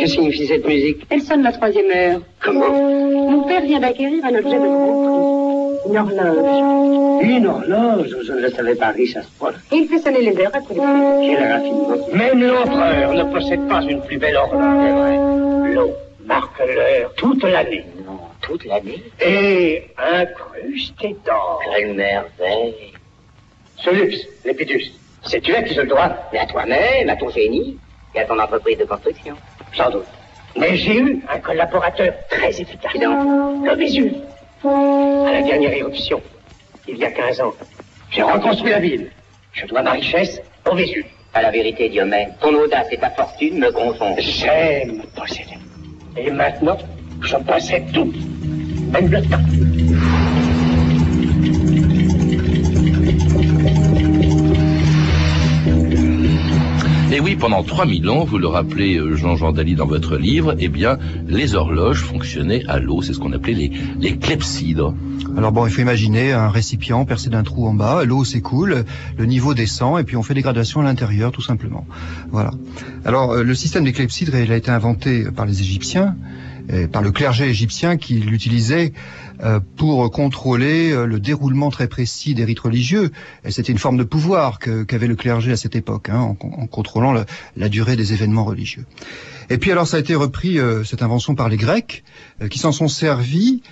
Que 0.00 0.06
signifie 0.06 0.46
cette 0.46 0.66
musique 0.66 1.06
Elle 1.10 1.20
sonne 1.20 1.42
la 1.42 1.52
troisième 1.52 1.90
heure. 1.94 2.20
Comment 2.42 2.70
Mon 2.70 3.42
père 3.46 3.60
vient 3.60 3.80
d'acquérir 3.80 4.24
un 4.24 4.34
objet 4.34 4.58
de 4.58 4.66
grand 4.66 5.80
prix. 5.82 5.90
Une 5.90 5.98
horloge. 5.98 7.22
Une 7.22 7.46
horloge 7.46 8.16
Je 8.26 8.32
ne 8.32 8.40
le 8.40 8.50
savais 8.50 8.74
pas 8.76 8.88
riche 8.88 9.16
à 9.16 9.22
ce 9.22 9.28
point. 9.38 9.52
Et 9.70 9.76
il 9.76 9.88
fait 9.88 9.98
sonner 9.98 10.22
les 10.22 10.38
heures 10.40 10.52
après 10.54 10.74
les 10.74 10.80
Quel 10.80 11.52
raffinement. 11.52 11.96
Même 12.14 12.40
l'empereur 12.40 13.12
ne 13.12 13.24
possède 13.24 13.68
pas 13.68 13.82
une 13.82 14.00
plus 14.00 14.16
belle 14.16 14.36
horloge. 14.36 14.86
C'est 14.86 14.92
vrai. 14.92 15.74
L'eau 15.74 15.90
marque 16.24 16.58
l'heure 16.60 17.12
toute 17.16 17.42
l'année. 17.42 17.84
Non, 18.06 18.20
toute 18.40 18.64
l'année 18.64 19.02
Et 19.20 19.82
incrustée 19.98 21.14
d'or. 21.26 21.60
Quelle 21.76 21.94
merveille. 21.94 22.94
Ce 23.76 23.90
luxe, 23.90 24.26
l'épidus, 24.46 24.92
c'est 25.24 25.40
tu 25.42 25.52
qui 25.64 25.74
se 25.74 25.80
le 25.80 25.88
dois 25.88 26.10
Mais 26.32 26.38
à 26.38 26.46
toi-même, 26.46 27.08
à 27.08 27.16
ton 27.16 27.28
génie 27.28 27.78
et 28.14 28.20
à 28.20 28.24
ton 28.24 28.38
entreprise 28.38 28.78
de 28.78 28.84
construction. 28.84 29.36
Sans 29.74 29.90
doute. 29.90 30.06
Mais 30.56 30.76
j'ai 30.76 30.98
eu 30.98 31.22
un 31.32 31.38
collaborateur 31.38 32.12
très 32.28 32.60
efficace. 32.60 32.92
Le 32.94 33.74
Vésuve. 33.76 34.14
À 34.64 35.32
la 35.32 35.42
dernière 35.42 35.72
éruption, 35.72 36.20
il 36.86 36.98
y 36.98 37.04
a 37.04 37.10
15 37.10 37.40
ans, 37.40 37.54
j'ai 38.10 38.22
reconstruit 38.22 38.70
la 38.70 38.80
ville. 38.80 39.10
Je 39.52 39.66
dois 39.66 39.82
ma 39.82 39.92
richesse 39.92 40.40
au 40.70 40.74
Vésuve. 40.74 41.06
À 41.32 41.42
la 41.42 41.50
vérité, 41.50 41.88
Diomède, 41.88 42.30
ton 42.40 42.52
audace 42.54 42.88
et 42.90 42.98
ta 42.98 43.10
fortune 43.10 43.58
me 43.58 43.70
confondent. 43.70 44.18
J'aime 44.18 45.02
posséder. 45.16 45.58
Et 46.16 46.30
maintenant, 46.30 46.76
je 47.22 47.36
possède 47.36 47.90
tout. 47.92 48.12
Même 48.92 49.08
le 49.10 49.22
temps. 49.22 49.69
Oui, 57.30 57.36
pendant 57.36 57.62
3000 57.62 58.08
ans, 58.08 58.24
vous 58.24 58.38
le 58.38 58.48
rappelez, 58.48 58.96
euh, 58.96 59.14
Jean 59.14 59.36
Jean 59.36 59.52
Dali, 59.52 59.76
dans 59.76 59.86
votre 59.86 60.16
livre, 60.16 60.56
eh 60.58 60.66
bien, 60.68 60.98
les 61.28 61.54
horloges 61.54 62.00
fonctionnaient 62.02 62.64
à 62.66 62.80
l'eau. 62.80 63.02
C'est 63.02 63.12
ce 63.12 63.20
qu'on 63.20 63.32
appelait 63.32 63.54
les, 63.54 63.70
les 64.00 64.16
clepsydres. 64.16 64.94
Alors 65.36 65.52
bon, 65.52 65.64
il 65.64 65.72
faut 65.72 65.80
imaginer 65.80 66.32
un 66.32 66.48
récipient 66.48 67.04
percé 67.04 67.30
d'un 67.30 67.44
trou 67.44 67.68
en 67.68 67.74
bas, 67.74 68.04
l'eau 68.04 68.24
s'écoule, 68.24 68.84
le 69.16 69.26
niveau 69.26 69.54
descend 69.54 70.00
et 70.00 70.02
puis 70.02 70.16
on 70.16 70.24
fait 70.24 70.34
des 70.34 70.42
gradations 70.42 70.80
à 70.80 70.84
l'intérieur 70.84 71.30
tout 71.30 71.40
simplement. 71.40 71.86
Voilà. 72.32 72.50
Alors 73.04 73.30
euh, 73.32 73.44
le 73.44 73.54
système 73.54 73.84
des 73.84 73.92
clepsydres, 73.92 74.34
il 74.34 74.50
a 74.50 74.56
été 74.56 74.72
inventé 74.72 75.30
par 75.30 75.46
les 75.46 75.60
Égyptiens 75.60 76.16
par 76.92 77.02
le 77.02 77.10
clergé 77.10 77.48
égyptien 77.48 77.96
qui 77.96 78.14
l'utilisait 78.14 78.92
euh, 79.42 79.58
pour 79.76 80.10
contrôler 80.10 80.92
euh, 80.92 81.06
le 81.06 81.18
déroulement 81.18 81.70
très 81.70 81.88
précis 81.88 82.34
des 82.34 82.44
rites 82.44 82.60
religieux. 82.60 83.10
C'était 83.48 83.72
une 83.72 83.78
forme 83.78 83.96
de 83.96 84.04
pouvoir 84.04 84.58
qu'avait 84.58 85.06
le 85.06 85.16
clergé 85.16 85.52
à 85.52 85.56
cette 85.56 85.74
époque, 85.74 86.10
hein, 86.10 86.36
en, 86.40 86.66
contrôlant 86.66 87.14
la 87.56 87.68
durée 87.70 87.96
des 87.96 88.12
événements 88.12 88.44
religieux. 88.44 88.84
Et 89.48 89.56
puis 89.56 89.72
alors 89.72 89.86
ça 89.86 89.96
a 89.96 90.00
été 90.00 90.14
repris, 90.14 90.58
euh, 90.58 90.84
cette 90.84 91.02
invention, 91.02 91.34
par 91.34 91.48
les 91.48 91.56
Grecs, 91.56 92.04
qui 92.50 92.58
s'en 92.58 92.72
sont 92.72 92.88
servis 92.88 93.62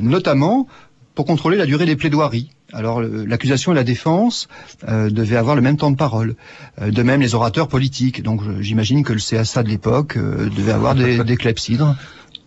notamment 0.00 0.66
pour 1.14 1.26
contrôler 1.26 1.56
la 1.56 1.66
durée 1.66 1.84
des 1.84 1.96
plaidoiries. 1.96 2.50
Alors 2.72 3.00
l'accusation 3.00 3.72
et 3.72 3.74
la 3.74 3.84
défense 3.84 4.48
euh, 4.88 5.08
devaient 5.08 5.36
avoir 5.36 5.56
le 5.56 5.62
même 5.62 5.76
temps 5.76 5.90
de 5.90 5.96
parole. 5.96 6.34
Euh, 6.80 6.90
de 6.90 7.02
même 7.02 7.20
les 7.20 7.34
orateurs 7.34 7.68
politiques. 7.68 8.22
Donc 8.22 8.42
j'imagine 8.60 9.04
que 9.04 9.12
le 9.12 9.20
CSA 9.20 9.62
de 9.62 9.68
l'époque 9.68 10.16
euh, 10.16 10.50
devait 10.50 10.72
avoir 10.72 10.94
des, 10.94 11.24
des 11.24 11.36
clepsydres. 11.36 11.96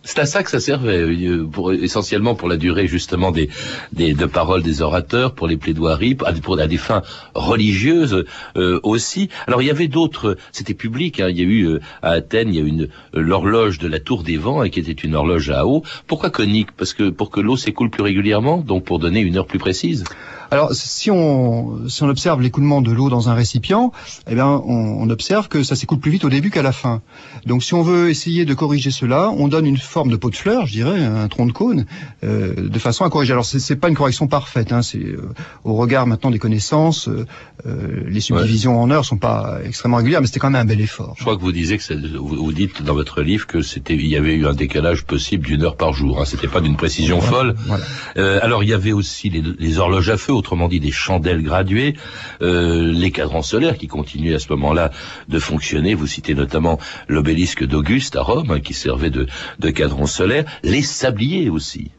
C'est 0.04 0.18
à 0.18 0.26
ça 0.26 0.42
que 0.42 0.50
ça 0.50 0.58
servait, 0.58 0.98
euh, 0.98 1.48
essentiellement 1.80 2.34
pour 2.34 2.48
la 2.48 2.56
durée 2.56 2.88
justement 2.88 3.30
des, 3.30 3.48
des 3.92 4.14
de 4.14 4.26
paroles 4.26 4.62
des 4.62 4.82
orateurs, 4.82 5.34
pour 5.34 5.46
les 5.46 5.56
plaidoiries, 5.56 6.16
pour, 6.16 6.58
à 6.58 6.66
des 6.66 6.76
fins 6.76 7.02
religieuses 7.34 8.24
euh, 8.56 8.80
aussi. 8.82 9.28
Alors 9.46 9.62
il 9.62 9.66
y 9.66 9.70
avait 9.70 9.88
d'autres, 9.88 10.36
c'était 10.50 10.74
public. 10.74 11.20
Hein, 11.20 11.28
il 11.30 11.38
y 11.38 11.42
a 11.42 11.44
eu 11.44 11.68
euh, 11.68 11.80
à 12.02 12.10
Athènes, 12.10 12.48
il 12.48 12.56
y 12.56 12.60
a 12.60 12.66
une 12.66 12.88
l'horloge 13.14 13.78
de 13.78 13.86
la 13.86 14.00
Tour 14.00 14.24
des 14.24 14.36
Vents, 14.36 14.60
hein, 14.60 14.70
qui 14.70 14.80
était 14.80 14.92
une 14.92 15.14
horloge 15.14 15.50
à 15.50 15.66
eau. 15.66 15.84
Pourquoi 16.08 16.30
conique 16.30 16.72
Parce 16.72 16.94
que 16.94 17.10
pour 17.10 17.30
que 17.30 17.40
l'eau 17.40 17.56
s'écoule 17.56 17.90
plus 17.90 18.02
régulièrement, 18.02 18.58
donc 18.58 18.84
pour 18.84 18.98
donner 18.98 19.20
une 19.20 19.36
heure 19.36 19.46
plus 19.46 19.60
précise? 19.60 20.04
Alors, 20.52 20.74
si 20.74 21.10
on, 21.10 21.88
si 21.88 22.02
on 22.02 22.10
observe 22.10 22.42
l'écoulement 22.42 22.82
de 22.82 22.92
l'eau 22.92 23.08
dans 23.08 23.30
un 23.30 23.34
récipient, 23.34 23.90
eh 24.28 24.34
bien, 24.34 24.46
on, 24.46 25.00
on 25.00 25.08
observe 25.08 25.48
que 25.48 25.62
ça 25.62 25.76
s'écoule 25.76 25.98
plus 25.98 26.10
vite 26.10 26.26
au 26.26 26.28
début 26.28 26.50
qu'à 26.50 26.60
la 26.60 26.72
fin. 26.72 27.00
Donc, 27.46 27.62
si 27.64 27.72
on 27.72 27.80
veut 27.80 28.10
essayer 28.10 28.44
de 28.44 28.52
corriger 28.52 28.90
cela, 28.90 29.30
on 29.30 29.48
donne 29.48 29.64
une 29.64 29.78
forme 29.78 30.10
de 30.10 30.16
pot 30.16 30.28
de 30.28 30.36
fleurs, 30.36 30.66
je 30.66 30.72
dirais, 30.72 31.02
un 31.02 31.26
tronc 31.28 31.46
de 31.46 31.52
cône, 31.52 31.86
euh, 32.22 32.68
de 32.68 32.78
façon 32.78 33.06
à 33.06 33.08
corriger. 33.08 33.32
Alors, 33.32 33.46
c'est 33.46 33.76
pas 33.76 33.88
une 33.88 33.94
correction 33.94 34.26
parfaite. 34.26 34.72
Hein, 34.72 34.82
c'est 34.82 34.98
euh, 34.98 35.32
au 35.64 35.72
regard 35.72 36.06
maintenant 36.06 36.30
des 36.30 36.38
connaissances, 36.38 37.08
euh, 37.08 37.26
euh 37.66 38.02
les 38.06 38.20
subdivisions 38.20 38.76
ouais. 38.76 38.82
en 38.82 38.90
heures 38.90 39.06
sont 39.06 39.16
pas 39.16 39.58
extrêmement 39.64 39.96
régulières, 39.96 40.20
mais 40.20 40.26
c'était 40.26 40.40
quand 40.40 40.50
même 40.50 40.60
un 40.60 40.66
bel 40.66 40.82
effort. 40.82 41.14
Je 41.16 41.22
crois 41.22 41.36
que 41.36 41.40
vous 41.40 41.52
disiez 41.52 41.78
que 41.78 42.18
vous, 42.18 42.44
vous, 42.44 42.52
dites 42.52 42.82
dans 42.82 42.94
votre 42.94 43.22
livre 43.22 43.46
que 43.46 43.62
c'était, 43.62 43.94
il 43.94 44.06
y 44.06 44.16
avait 44.16 44.34
eu 44.34 44.46
un 44.46 44.52
décalage 44.52 45.04
possible 45.04 45.46
d'une 45.46 45.62
heure 45.62 45.76
par 45.76 45.94
jour. 45.94 46.20
Hein, 46.20 46.24
c'était 46.26 46.48
pas 46.48 46.60
d'une 46.60 46.76
précision 46.76 47.20
voilà, 47.20 47.36
folle. 47.36 47.54
Voilà. 47.66 47.84
Euh, 48.18 48.38
alors, 48.42 48.62
il 48.62 48.68
y 48.68 48.74
avait 48.74 48.92
aussi 48.92 49.30
les, 49.30 49.42
les 49.58 49.78
horloges 49.78 50.10
à 50.10 50.18
feu, 50.18 50.34
autrement 50.42 50.68
dit 50.68 50.80
des 50.80 50.90
chandelles 50.90 51.42
graduées, 51.42 51.94
euh, 52.42 52.92
les 52.92 53.12
cadrans 53.12 53.42
solaires 53.42 53.78
qui 53.78 53.86
continuaient 53.86 54.34
à 54.34 54.40
ce 54.40 54.48
moment-là 54.50 54.90
de 55.28 55.38
fonctionner. 55.38 55.94
Vous 55.94 56.08
citez 56.08 56.34
notamment 56.34 56.80
l'obélisque 57.06 57.64
d'Auguste 57.64 58.16
à 58.16 58.22
Rome, 58.22 58.50
hein, 58.50 58.60
qui 58.60 58.74
servait 58.74 59.10
de, 59.10 59.28
de 59.60 59.70
cadran 59.70 60.06
solaire, 60.06 60.44
les 60.64 60.82
sabliers 60.82 61.48
aussi. 61.48 61.92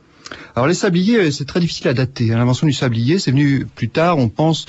Alors 0.55 0.67
les 0.67 0.73
sabliers, 0.73 1.31
c'est 1.31 1.45
très 1.45 1.61
difficile 1.61 1.87
à 1.87 1.93
dater. 1.93 2.27
L'invention 2.27 2.67
du 2.67 2.73
sablier, 2.73 3.17
c'est 3.17 3.31
venu 3.31 3.65
plus 3.65 3.89
tard. 3.89 4.17
On 4.17 4.27
pense, 4.27 4.65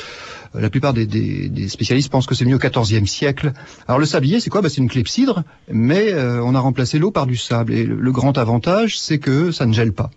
euh, 0.54 0.61
la 0.61 0.71
plupart 0.71 0.95
des, 0.95 1.07
des, 1.07 1.49
des 1.49 1.69
spécialistes 1.69 2.11
pensent 2.11 2.26
que 2.26 2.37
c'est 2.37 2.45
venu 2.45 2.54
au 2.54 2.59
XIVe 2.59 3.07
siècle. 3.07 3.52
Alors 3.88 3.99
le 3.99 4.07
sablier, 4.07 4.38
c'est 4.38 4.50
quoi? 4.50 4.62
Bah, 4.62 4.69
C'est 4.69 4.81
une 4.81 4.88
clepsydre, 4.88 5.43
mais 5.69 6.12
euh, 6.12 6.43
on 6.43 6.54
a 6.54 6.61
remplacé 6.61 6.99
l'eau 7.00 7.11
par 7.11 7.26
du 7.26 7.37
sable. 7.37 7.73
Et 7.75 7.85
le 7.85 8.12
grand 8.12 8.38
avantage, 8.38 8.99
c'est 8.99 9.19
que 9.19 9.50
ça 9.50 9.66
ne 9.66 9.73
gèle 9.73 9.93
pas. 9.93 10.11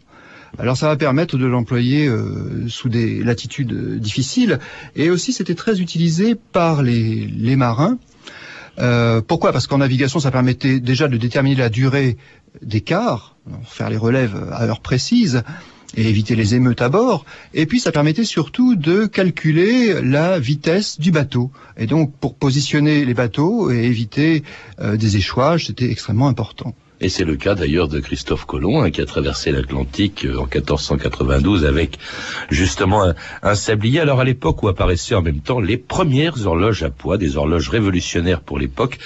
Alors 0.58 0.77
ça 0.77 0.88
va 0.88 0.96
permettre 0.96 1.38
de 1.38 1.46
l'employer 1.46 2.08
euh, 2.08 2.68
sous 2.68 2.89
des 2.89 3.24
latitudes 3.24 3.74
euh, 3.74 4.00
difficiles 4.00 4.60
et 4.96 5.10
aussi 5.10 5.34
c'était 5.34 5.56
très 5.56 5.82
utilisé 5.82 6.36
par 6.36 6.82
les, 6.82 7.56
marins. 7.56 7.98
Euh, 8.80 9.22
pourquoi? 9.22 9.51
Parce 9.51 9.68
qu'en 9.68 9.80
navigation 9.80 10.20
ça 10.20 10.32
permettait 10.32 10.80
déjà 10.80 11.08
de 11.08 11.18
déterminer 11.18 11.56
la 11.56 11.70
durée 11.70 12.18
d'écart, 12.62 13.36
faire 13.66 13.89
les 13.89 13.98
relèves 13.98 14.36
à 14.51 14.66
heure 14.66 14.80
précise 14.80 15.44
et 15.96 16.08
éviter 16.08 16.36
les 16.36 16.56
émeutes 16.56 16.82
à 16.82 16.89
bord. 16.89 17.25
Et 17.54 17.66
puis 17.66 17.80
ça 17.80 17.92
permettait 17.92 18.25
surtout 18.25 18.75
de 18.75 19.06
calculer 19.06 20.01
la 20.01 20.39
vitesse 20.39 21.00
du 21.00 21.12
bateau. 21.12 21.51
Et 21.77 21.88
donc 21.88 22.13
pour 22.16 22.36
positionner 22.36 23.06
les 23.06 23.13
bateaux 23.13 23.72
et 23.72 23.84
éviter 23.84 24.44
des 24.82 25.18
échouages, 25.18 25.68
c'était 25.68 25.89
extrêmement 25.89 26.27
important. 26.27 26.75
Et 27.00 27.10
c'est 27.10 27.25
le 27.25 27.36
cas 27.36 27.54
d'ailleurs 27.54 27.88
de 27.88 28.00
Christophe 28.00 28.46
Colomb 28.46 28.82
hein, 28.82 28.89
qui 28.89 29.01
a 29.01 29.06
traversé 29.06 29.51
l'Atlantique 29.51 30.25
euh, 30.25 30.38
en 30.38 30.48
1492 30.48 31.63
avec 31.63 32.00
justement 32.50 33.13
un, 33.44 33.56
sablier. 33.56 34.00
Alors 34.00 34.20
à 34.20 34.24
l'époque 34.24 34.63
où 34.63 34.68
apparaissaient 34.68 35.13
en 35.13 35.22
même 35.22 35.42
temps 35.42 35.60
les 35.60 35.77
premières 35.77 36.48
horloges 36.48 36.82
à 36.82 36.89
poids, 36.89 37.20
des 37.20 37.38
horloges 37.38 37.70
révolutionnaires 37.70 38.42
pour 38.42 38.58
l'époque, 38.58 38.98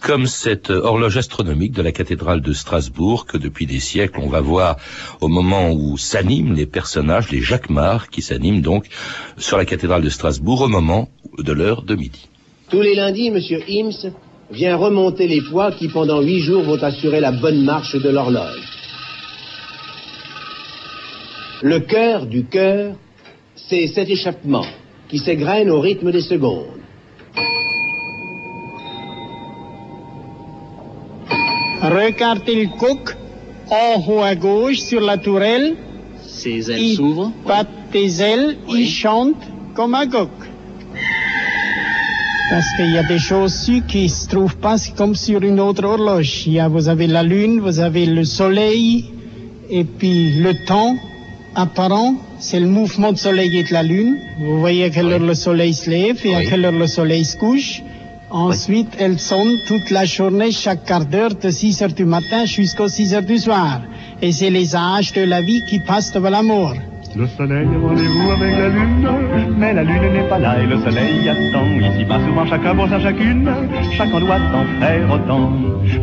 comme 0.00 0.26
cette 0.26 0.70
horloge 0.70 1.16
astronomique 1.16 1.72
de 1.72 1.82
la 1.82 1.90
cathédrale 1.90 2.42
de 2.42 2.52
Strasbourg 2.52 3.26
que 3.26 3.38
depuis 3.38 3.66
des 3.66 3.80
siècles 3.80 4.20
on 4.20 4.28
va 4.28 4.40
voir 4.40 4.76
au 5.20 5.26
moment 5.26 5.72
où 5.72 5.98
s'animent 5.98 6.54
les 6.54 6.66
personnages, 6.66 7.32
les 7.32 7.40
jacquemars 7.40 8.08
qui 8.08 8.22
s'animent 8.22 8.62
donc 8.62 8.86
sur 9.36 9.56
la 9.56 9.64
cathédrale 9.64 10.02
de 10.02 10.10
Strasbourg 10.10 10.60
au 10.60 10.68
moment 10.68 11.08
de 11.38 11.52
l'heure 11.52 11.82
de 11.82 11.96
midi. 11.96 12.28
Tous 12.70 12.80
les 12.80 12.94
lundis, 12.94 13.32
Monsieur 13.32 13.60
Hims 13.68 14.12
vient 14.52 14.76
remonter 14.76 15.26
les 15.26 15.40
poids 15.40 15.72
qui, 15.72 15.88
pendant 15.88 16.20
huit 16.20 16.40
jours, 16.40 16.62
vont 16.62 16.82
assurer 16.82 17.20
la 17.20 17.32
bonne 17.32 17.64
marche 17.64 17.96
de 17.96 18.10
l'horloge. 18.10 18.68
Le 21.62 21.80
cœur 21.80 22.26
du 22.26 22.44
cœur, 22.44 22.94
c'est 23.56 23.86
cet 23.86 24.10
échappement 24.10 24.66
qui 25.08 25.18
s'égrène 25.18 25.70
au 25.70 25.80
rythme 25.80 26.10
des 26.12 26.20
secondes. 26.20 26.66
Regardez 31.80 32.64
le 32.64 32.78
coq 32.78 33.16
en 33.70 34.04
haut 34.06 34.20
à 34.20 34.34
gauche 34.34 34.78
sur 34.78 35.00
la 35.00 35.18
tourelle? 35.18 35.76
Ses 36.26 36.70
ailes 36.70 36.94
s'ouvrent. 36.94 37.32
Bat 37.46 37.66
des 37.92 38.22
ailes, 38.22 38.56
oui. 38.68 38.82
il 38.82 38.88
chante 38.88 39.42
comme 39.74 39.94
un 39.94 40.06
coq. 40.06 40.30
Parce 42.52 42.66
qu'il 42.76 42.90
y 42.90 42.98
a 42.98 43.02
des 43.02 43.18
choses 43.18 43.70
qui 43.88 44.10
se 44.10 44.28
trouvent 44.28 44.58
pas 44.58 44.76
comme 44.94 45.14
sur 45.14 45.42
une 45.42 45.58
autre 45.58 45.84
horloge. 45.84 46.42
Il 46.46 46.52
y 46.52 46.60
a, 46.60 46.68
vous 46.68 46.86
avez 46.90 47.06
la 47.06 47.22
lune, 47.22 47.60
vous 47.60 47.80
avez 47.80 48.04
le 48.04 48.24
soleil, 48.24 49.06
et 49.70 49.84
puis 49.84 50.34
le 50.34 50.52
temps 50.66 50.94
apparent, 51.54 52.14
c'est 52.40 52.60
le 52.60 52.66
mouvement 52.66 53.10
de 53.12 53.16
soleil 53.16 53.56
et 53.56 53.62
de 53.62 53.72
la 53.72 53.82
lune. 53.82 54.18
Vous 54.38 54.60
voyez 54.60 54.84
à 54.84 54.90
quelle 54.90 55.06
oui. 55.06 55.12
heure 55.14 55.20
le 55.20 55.32
soleil 55.32 55.72
se 55.72 55.88
lève 55.88 56.18
et 56.26 56.28
oui. 56.28 56.34
à 56.34 56.44
quelle 56.44 56.66
heure 56.66 56.72
le 56.72 56.86
soleil 56.86 57.24
se 57.24 57.38
couche. 57.38 57.82
Ensuite, 58.30 58.88
oui. 58.98 59.02
elle 59.02 59.18
sonne 59.18 59.54
toute 59.66 59.90
la 59.90 60.04
journée, 60.04 60.50
chaque 60.52 60.84
quart 60.84 61.06
d'heure, 61.06 61.34
de 61.34 61.48
6 61.48 61.80
heures 61.80 61.94
du 61.94 62.04
matin 62.04 62.44
jusqu'aux 62.44 62.88
6 62.88 63.14
heures 63.14 63.22
du 63.22 63.38
soir. 63.38 63.80
Et 64.20 64.30
c'est 64.30 64.50
les 64.50 64.76
âges 64.76 65.14
de 65.14 65.22
la 65.22 65.40
vie 65.40 65.62
qui 65.70 65.78
passent 65.78 66.12
devant 66.12 66.28
la 66.28 66.42
mort. 66.42 66.74
Le 67.14 67.26
soleil 67.26 67.68
rendez-vous 67.82 68.30
avec 68.30 68.56
la 68.56 68.68
lune, 68.68 69.08
mais 69.58 69.74
la 69.74 69.84
lune 69.84 70.12
n'est 70.14 70.28
pas 70.30 70.38
là 70.38 70.56
et 70.62 70.66
le 70.66 70.78
soleil 70.78 71.28
attend. 71.28 71.66
Ici 71.66 72.06
pas 72.06 72.18
souvent 72.20 72.46
chacun 72.46 72.74
pour 72.74 72.88
sa 72.88 73.00
chacune, 73.00 73.50
chacun 73.92 74.20
doit 74.20 74.36
en 74.36 74.80
faire 74.80 75.12
autant. 75.12 75.52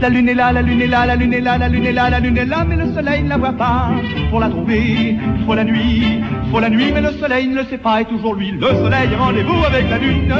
La 0.01 0.09
lune 0.09 0.29
est 0.29 0.35
là, 0.35 0.51
la 0.51 0.61
lune 0.61 0.81
est 0.81 0.87
là, 0.87 1.07
la 1.07 1.15
lune 1.15 1.33
est 1.33 1.41
là, 1.41 1.57
la 1.57 1.67
lune 1.67 1.85
est 1.85 1.93
là, 1.93 2.09
la 2.11 2.19
lune 2.19 2.37
est 2.37 2.45
là, 2.45 2.63
mais 2.63 2.75
le 2.75 2.93
soleil 2.93 3.23
ne 3.23 3.29
la 3.29 3.37
voit 3.37 3.53
pas. 3.53 3.89
Pour 4.29 4.39
la 4.39 4.49
trouver, 4.49 5.17
il 5.37 5.45
faut 5.47 5.55
la 5.55 5.63
nuit, 5.63 6.21
faut 6.51 6.59
la 6.59 6.69
nuit, 6.69 6.91
mais 6.93 7.01
le 7.01 7.11
soleil 7.13 7.47
ne 7.47 7.55
le 7.55 7.63
sait 7.65 7.79
pas 7.79 8.01
et 8.01 8.05
toujours 8.05 8.35
lui. 8.35 8.51
Le 8.51 8.67
soleil 8.67 9.09
rendez-vous 9.17 9.65
avec 9.65 9.89
la 9.89 9.97
lune, 9.97 10.33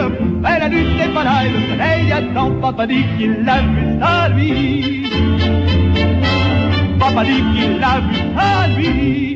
mais 0.44 0.60
la 0.60 0.68
lune 0.68 0.98
n'est 0.98 1.14
pas 1.16 1.24
là 1.24 1.46
et 1.46 1.50
le 1.50 1.62
soleil 1.72 2.12
attend. 2.12 2.52
Papa 2.62 2.86
dit 2.86 3.06
qu'il 3.18 3.44
l'a 3.44 3.62
vu 3.62 4.00
à 4.02 4.30
lui. 4.30 5.04
Papa 7.00 7.24
dit 7.24 7.44
qu'il 7.56 7.80
l'a 7.80 8.00
vu 8.02 8.20
à 8.38 8.68
lui. 8.78 9.29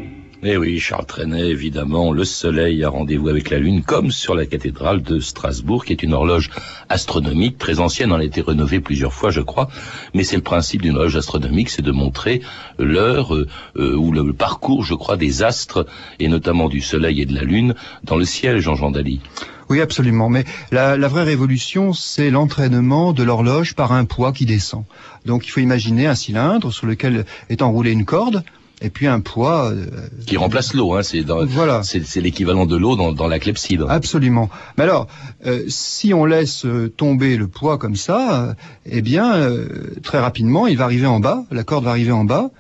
Eh 0.45 0.57
oui, 0.57 0.77
Charles 0.77 1.05
Trenet, 1.05 1.47
évidemment, 1.47 2.11
le 2.11 2.25
soleil 2.25 2.83
a 2.83 2.89
rendez-vous 2.89 3.29
avec 3.29 3.49
la 3.49 3.59
lune, 3.59 3.81
comme 3.81 4.11
sur 4.11 4.35
la 4.35 4.45
cathédrale 4.45 5.01
de 5.01 5.21
Strasbourg, 5.21 5.85
qui 5.85 5.93
est 5.93 6.03
une 6.03 6.13
horloge 6.13 6.49
astronomique, 6.89 7.57
très 7.57 7.79
ancienne, 7.79 8.11
elle 8.13 8.19
a 8.19 8.25
été 8.25 8.41
rénovée 8.41 8.81
plusieurs 8.81 9.13
fois, 9.13 9.31
je 9.31 9.39
crois, 9.39 9.69
mais 10.13 10.25
c'est 10.25 10.35
le 10.35 10.41
principe 10.41 10.81
d'une 10.81 10.97
horloge 10.97 11.15
astronomique, 11.15 11.69
c'est 11.69 11.81
de 11.81 11.93
montrer 11.93 12.41
l'heure 12.77 13.33
euh, 13.33 13.95
ou 13.95 14.11
le 14.11 14.33
parcours, 14.33 14.83
je 14.83 14.95
crois, 14.95 15.15
des 15.15 15.43
astres, 15.43 15.87
et 16.19 16.27
notamment 16.27 16.67
du 16.67 16.81
soleil 16.81 17.21
et 17.21 17.25
de 17.25 17.33
la 17.33 17.43
lune, 17.43 17.73
dans 18.03 18.17
le 18.17 18.25
ciel, 18.25 18.59
Jean-Jean 18.59 18.91
Daly. 18.91 19.21
Oui, 19.69 19.79
absolument. 19.79 20.27
Mais 20.27 20.43
la, 20.73 20.97
la 20.97 21.07
vraie 21.07 21.23
révolution, 21.23 21.93
c'est 21.93 22.29
l'entraînement 22.29 23.13
de 23.13 23.23
l'horloge 23.23 23.75
par 23.75 23.93
un 23.93 24.03
poids 24.03 24.33
qui 24.33 24.45
descend. 24.45 24.83
Donc, 25.25 25.47
il 25.47 25.51
faut 25.51 25.61
imaginer 25.61 26.05
un 26.05 26.15
cylindre 26.15 26.69
sur 26.73 26.85
lequel 26.85 27.23
est 27.49 27.61
enroulée 27.61 27.91
une 27.91 28.03
corde, 28.03 28.43
et 28.81 28.89
puis 28.89 29.07
un 29.07 29.21
poids 29.21 29.71
euh, 29.71 29.85
qui 30.25 30.37
remplace 30.37 30.73
l'eau. 30.73 30.93
Hein, 30.93 31.03
c'est 31.03 31.21
voilà. 31.21 31.81
c'est 31.83 32.21
l'équivalent 32.21 32.65
de 32.65 32.75
l'eau 32.75 32.95
dans, 32.95 33.13
dans, 33.13 33.27
la 33.27 33.39
clepsydre. 33.39 33.89
Absolument. 33.89 34.49
Mais 34.77 34.83
alors, 34.83 35.07
euh, 35.45 35.63
si 35.67 36.13
on 36.13 36.25
laisse 36.25 36.65
tomber 36.97 37.37
le 37.37 37.47
poids 37.47 37.77
comme 37.77 37.95
ça, 37.95 38.43
euh, 38.43 38.53
eh 38.85 39.01
bien, 39.01 39.33
euh, 39.35 39.95
très 40.03 40.19
rapidement, 40.19 40.67
il 40.67 40.77
va 40.77 40.83
arriver 40.83 41.07
en 41.07 41.19
bas. 41.19 41.45
La 41.49 41.63
corde 41.63 41.85
va 41.85 41.91
arriver 41.91 42.11
en 42.11 42.25
bas. 42.25 42.51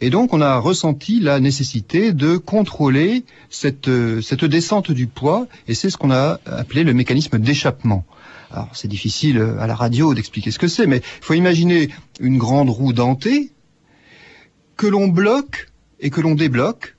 Et 0.00 0.10
donc, 0.10 0.32
on 0.32 0.40
a 0.40 0.56
ressenti 0.58 1.20
la 1.20 1.38
nécessité 1.38 2.12
de 2.12 2.36
contrôler 2.36 3.24
cette, 3.50 3.90
cette 4.20 4.44
descente 4.44 4.90
du 4.90 5.06
poids, 5.06 5.46
et 5.68 5.74
c'est 5.74 5.90
ce 5.90 5.96
qu'on 5.96 6.10
a 6.10 6.40
appelé 6.44 6.82
le 6.82 6.92
mécanisme 6.92 7.38
d'échappement. 7.38 8.04
Alors, 8.50 8.68
c'est 8.72 8.88
difficile 8.88 9.40
à 9.60 9.68
la 9.68 9.76
radio 9.76 10.12
d'expliquer 10.12 10.50
ce 10.50 10.58
que 10.58 10.66
c'est, 10.66 10.88
mais 10.88 10.96
il 10.98 11.24
faut 11.24 11.34
imaginer 11.34 11.88
une 12.18 12.36
grande 12.36 12.68
roue 12.68 12.92
dentée 12.92 13.52
que 14.76 14.86
l'on 14.86 15.08
bloque 15.08 15.68
et 16.00 16.10
que 16.10 16.20
l'on 16.20 16.34
débloque 16.34 16.96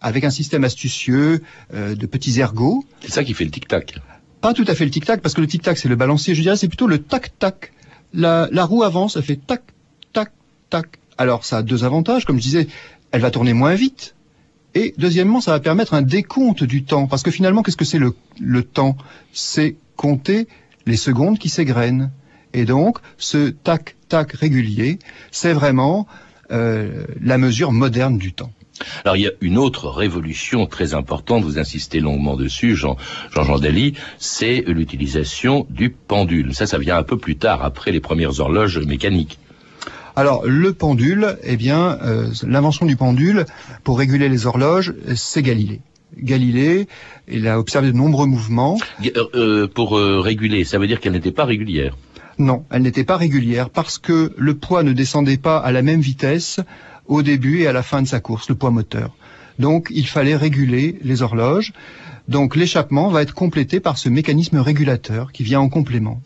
avec 0.00 0.24
un 0.24 0.30
système 0.30 0.64
astucieux 0.64 1.42
euh, 1.74 1.94
de 1.94 2.06
petits 2.06 2.38
ergots. 2.40 2.84
C'est 3.00 3.12
ça 3.12 3.24
qui 3.24 3.34
fait 3.34 3.44
le 3.44 3.50
tic-tac. 3.50 3.98
Pas 4.40 4.54
tout 4.54 4.64
à 4.68 4.74
fait 4.74 4.84
le 4.84 4.90
tic-tac, 4.90 5.20
parce 5.20 5.34
que 5.34 5.40
le 5.40 5.46
tic-tac, 5.46 5.78
c'est 5.78 5.88
le 5.88 5.96
balancier. 5.96 6.34
Je 6.34 6.42
dirais, 6.42 6.56
c'est 6.56 6.68
plutôt 6.68 6.86
le 6.86 6.98
tac-tac. 6.98 7.72
La, 8.12 8.48
la, 8.52 8.64
roue 8.64 8.82
avance, 8.82 9.16
elle 9.16 9.22
fait 9.22 9.36
tac, 9.36 9.62
tac, 10.12 10.32
tac. 10.70 11.00
Alors, 11.18 11.44
ça 11.44 11.58
a 11.58 11.62
deux 11.62 11.84
avantages. 11.84 12.24
Comme 12.24 12.36
je 12.36 12.42
disais, 12.42 12.68
elle 13.10 13.20
va 13.20 13.30
tourner 13.30 13.52
moins 13.52 13.74
vite. 13.74 14.14
Et 14.74 14.94
deuxièmement, 14.98 15.40
ça 15.40 15.52
va 15.52 15.60
permettre 15.60 15.94
un 15.94 16.02
décompte 16.02 16.62
du 16.62 16.84
temps. 16.84 17.06
Parce 17.06 17.22
que 17.22 17.30
finalement, 17.30 17.62
qu'est-ce 17.62 17.76
que 17.76 17.84
c'est 17.84 17.98
le, 17.98 18.14
le 18.38 18.62
temps? 18.62 18.96
C'est 19.32 19.76
compter 19.96 20.46
les 20.84 20.96
secondes 20.96 21.38
qui 21.38 21.48
s'égrènent. 21.48 22.10
Et 22.52 22.64
donc, 22.64 22.98
ce 23.18 23.48
tac-tac 23.48 24.32
régulier, 24.32 24.98
c'est 25.30 25.52
vraiment 25.52 26.06
la 26.50 27.38
mesure 27.38 27.72
moderne 27.72 28.18
du 28.18 28.32
temps. 28.32 28.52
Alors 29.04 29.16
il 29.16 29.22
y 29.22 29.26
a 29.26 29.32
une 29.40 29.58
autre 29.58 29.88
révolution 29.88 30.66
très 30.66 30.94
importante, 30.94 31.44
vous 31.44 31.58
insistez 31.58 32.00
longuement 32.00 32.36
dessus, 32.36 32.76
Jean 32.76 32.96
Jean, 33.30 33.58
Daly, 33.58 33.94
c'est 34.18 34.64
l'utilisation 34.66 35.66
du 35.70 35.90
pendule. 35.90 36.54
Ça, 36.54 36.66
ça 36.66 36.78
vient 36.78 36.96
un 36.96 37.02
peu 37.02 37.16
plus 37.16 37.36
tard, 37.36 37.64
après 37.64 37.90
les 37.90 38.00
premières 38.00 38.40
horloges 38.40 38.78
mécaniques. 38.78 39.38
Alors 40.14 40.46
le 40.46 40.72
pendule, 40.72 41.38
eh 41.42 41.56
bien, 41.56 41.98
euh, 42.02 42.28
l'invention 42.46 42.86
du 42.86 42.96
pendule 42.96 43.44
pour 43.84 43.98
réguler 43.98 44.28
les 44.28 44.46
horloges, 44.46 44.94
c'est 45.14 45.42
Galilée. 45.42 45.80
Galilée, 46.16 46.86
il 47.28 47.46
a 47.48 47.58
observé 47.58 47.92
de 47.92 47.96
nombreux 47.96 48.26
mouvements. 48.26 48.78
Euh, 49.04 49.24
euh, 49.34 49.68
pour 49.68 49.98
euh, 49.98 50.20
réguler, 50.20 50.64
ça 50.64 50.78
veut 50.78 50.86
dire 50.86 51.00
qu'elle 51.00 51.12
n'était 51.12 51.32
pas 51.32 51.44
régulière. 51.44 51.96
Non, 52.38 52.64
elle 52.70 52.82
n'était 52.82 53.04
pas 53.04 53.16
régulière 53.16 53.70
parce 53.70 53.98
que 53.98 54.34
le 54.36 54.56
poids 54.56 54.82
ne 54.82 54.92
descendait 54.92 55.38
pas 55.38 55.58
à 55.58 55.72
la 55.72 55.82
même 55.82 56.00
vitesse 56.00 56.60
au 57.06 57.22
début 57.22 57.60
et 57.60 57.66
à 57.66 57.72
la 57.72 57.82
fin 57.82 58.02
de 58.02 58.06
sa 58.06 58.20
course, 58.20 58.48
le 58.48 58.54
poids 58.54 58.70
moteur. 58.70 59.16
Donc 59.58 59.88
il 59.90 60.06
fallait 60.06 60.36
réguler 60.36 60.98
les 61.02 61.22
horloges. 61.22 61.72
Donc 62.28 62.56
l'échappement 62.56 63.08
va 63.08 63.22
être 63.22 63.34
complété 63.34 63.80
par 63.80 63.96
ce 63.96 64.08
mécanisme 64.08 64.58
régulateur 64.58 65.32
qui 65.32 65.44
vient 65.44 65.60
en 65.60 65.68
complément. 65.68 66.20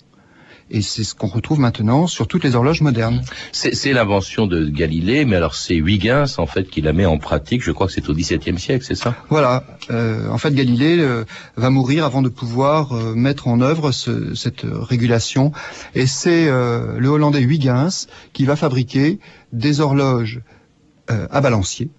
Et 0.73 0.83
c'est 0.83 1.03
ce 1.03 1.15
qu'on 1.17 1.27
retrouve 1.27 1.59
maintenant 1.59 2.07
sur 2.07 2.29
toutes 2.29 2.45
les 2.45 2.55
horloges 2.55 2.81
modernes. 2.81 3.23
C'est 3.53 3.93
l'invention 3.93 4.47
de 4.47 4.69
Galilée, 4.69 5.25
mais 5.25 5.37
alors 5.37 5.55
c'est 5.55 5.75
Huygens 5.75 6.39
en 6.39 6.47
fait 6.47 6.71
qui 6.71 6.81
la 6.81 6.93
met 6.93 7.07
en 7.07 7.19
pratique. 7.19 7.63
Je 7.63 7.73
crois 7.73 7.89
que 7.89 7.93
c'est 7.93 8.09
au 8.09 8.15
XVIIe 8.15 8.59
siècle, 8.59 8.85
c'est 8.87 8.95
ça? 8.95 9.17
Voilà. 9.29 9.65
Euh, 9.91 10.29
en 10.29 10.39
fait, 10.39 10.55
Galilée 10.55 10.99
euh, 11.01 11.25
va 11.57 11.71
mourir 11.71 12.05
avant 12.05 12.23
de 12.23 12.29
pouvoir 12.29 12.93
euh, 12.93 13.15
mettre 13.15 13.49
en 13.49 13.61
œuvre 13.61 13.91
ce, 13.91 14.35
cette 14.35 14.65
régulation. 14.65 15.53
Et 15.95 16.07
c'est 16.07 16.49
euh, 16.49 16.99
le 16.99 17.09
Hollandais 17.09 17.43
Huygens 17.43 18.07
qui 18.33 18.45
va 18.45 18.55
fabriquer 18.55 19.19
des 19.53 19.81
horloges 19.81 20.41
euh, 21.11 21.27
à 21.31 21.41
balancier 21.41 21.91